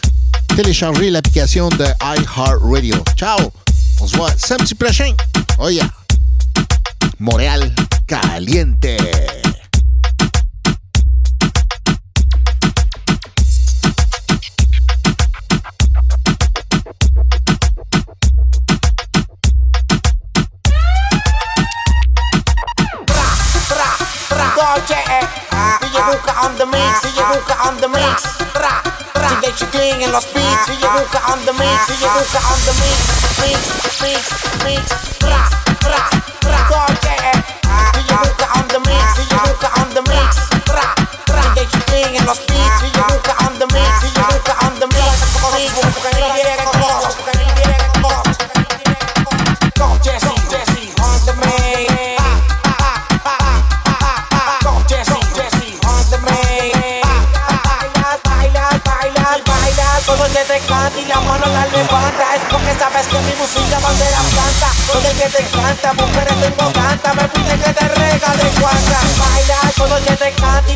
télécharger 0.63 1.09
l'application 1.09 1.71
de 1.71 1.87
iHeartRadio. 2.03 2.95
Ciao! 3.17 3.51
On 3.99 4.07
se 4.07 4.15
voit 4.15 4.31
samedi 4.37 4.75
prochain. 4.75 5.15
Oh 5.59 5.71
yeah. 5.71 5.89
Montréal 7.19 7.73
Caliente. 8.07 8.99
Dolce, 24.57 24.95
DJ 25.81 25.97
Buka 26.05 26.35
on 26.45 26.55
the 26.59 26.67
mix, 26.67 27.01
DJ 27.01 27.23
Buka 27.33 27.57
on 27.67 27.77
the 27.81 27.89
mix. 27.89 28.23
Tra, 28.53 28.90
Chiquín 29.55 30.01
en 30.01 30.13
los 30.13 30.33
beats, 30.33 30.67
DJ 30.69 30.87
Buka 30.87 31.33
on 31.33 31.45
the 31.45 31.53
mix, 31.55 31.87
DJ 31.89 32.07
Buka 32.07 32.41
on 32.53 32.61
the 32.67 32.73
mix, 32.81 32.97
mix, 33.41 33.59
mix, 34.01 34.21
mix. 34.65 35.19
Tra, 35.19 35.49
tra, 35.81 36.11
tra. 36.41 36.87
On 38.55 38.60
canta 60.81 61.01
y 61.01 61.05
la 61.07 61.21
mano 61.21 61.47
la 61.47 61.67
levanta. 61.67 62.37
Es 62.37 62.43
porque 62.51 62.75
sabes 62.79 63.07
que 63.07 63.19
mi 63.21 63.35
música 63.35 63.79
bandera 63.81 64.21
planta. 64.33 64.69
El 65.09 65.17
que 65.17 65.29
te 65.29 65.45
canta, 65.51 65.93
mujeres 65.95 66.37
tengo 66.41 66.73
canta. 66.73 67.15
Me 67.15 67.29
pide 67.29 67.59
que 67.59 67.73
te 67.73 67.89
regale 67.89 68.47
cuanta. 68.61 68.99
Bailas, 69.21 69.75
todo 69.77 69.97
que 70.05 70.17
te 70.17 70.33
canta 70.33 70.73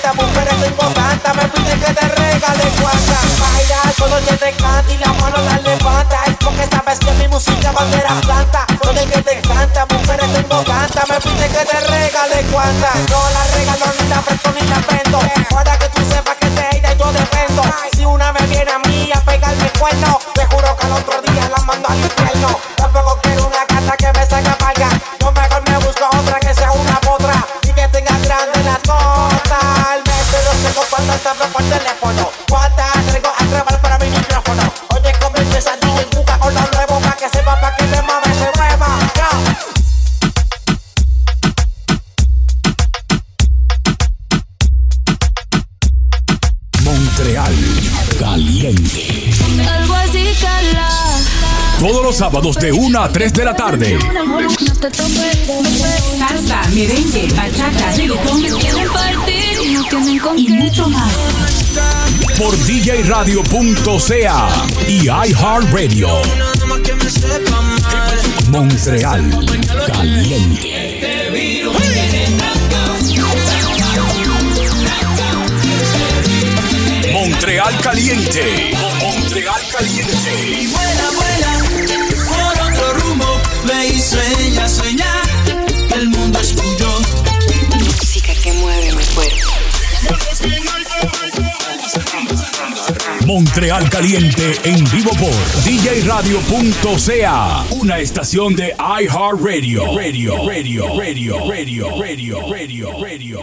te 0.00 0.08
canta, 0.08 0.22
mujeres 0.22 0.60
tengo 0.60 0.92
tanta 0.92 1.34
Me 1.34 1.48
pide 1.48 1.78
que 1.78 1.94
te 1.94 2.08
regale 2.08 2.64
cuanta 2.80 3.18
Bailas, 3.40 3.96
todo 3.96 4.18
el 4.18 4.24
que 4.24 4.36
te 4.36 4.52
canta 4.52 4.92
y 4.92 4.98
la 4.98 5.12
mano 5.14 5.36
la 5.38 5.58
levanta. 5.58 6.16
Es 6.26 6.36
porque 6.40 6.66
sabes 6.70 6.98
que 6.98 7.12
mi 7.12 7.28
música 7.28 7.72
bandera 7.72 8.20
planta. 8.20 8.66
Todo 8.80 8.98
el 8.98 9.10
que 9.10 9.22
te 9.22 9.40
canta, 9.40 9.86
mujeres 9.86 10.32
tengo 10.32 10.62
tanta 10.62 11.02
Me 11.08 11.20
pide 11.20 11.48
que 11.48 11.64
te 11.64 11.80
regale 11.80 12.42
cuanta 12.50 12.90
No 13.08 13.30
la 13.30 13.44
regalo 13.56 13.86
ni 14.00 14.08
la 14.08 14.20
presto 14.22 14.52
ni 14.52 14.68
la 14.68 14.78
vendo 14.88 15.20
sábados 52.52 52.56
de 52.56 52.72
1 52.72 53.02
a 53.02 53.08
3 53.08 53.32
de 53.32 53.44
la 53.44 53.54
tarde. 53.54 53.98
Salsa, 56.18 56.62
merengue, 56.72 57.28
bachata, 57.34 57.92
reggaetón, 57.96 58.44
y 60.38 60.48
mucho 60.48 60.88
más. 60.88 61.12
Por 62.38 62.56
djradio.ca 62.64 64.48
y 64.88 65.06
iHeartRadio. 65.06 66.08
Montreal 68.48 69.30
Caliente. 69.86 70.90
Montreal 77.12 77.80
Caliente. 77.82 78.72
Montreal 79.00 79.60
Caliente. 79.72 80.89
Montreal 93.30 93.88
Caliente 93.88 94.58
en 94.64 94.84
vivo 94.90 95.12
por 95.12 95.30
djradio.ca. 95.62 97.64
Una 97.70 98.00
estación 98.00 98.56
de 98.56 98.74
iHeartRadio. 98.76 99.96
Radio, 99.96 100.34
radio, 100.48 100.98
radio, 100.98 101.38
radio, 101.48 101.48
radio, 101.48 101.96
radio, 101.96 102.40
radio, 102.50 102.90
radio, 103.00 103.42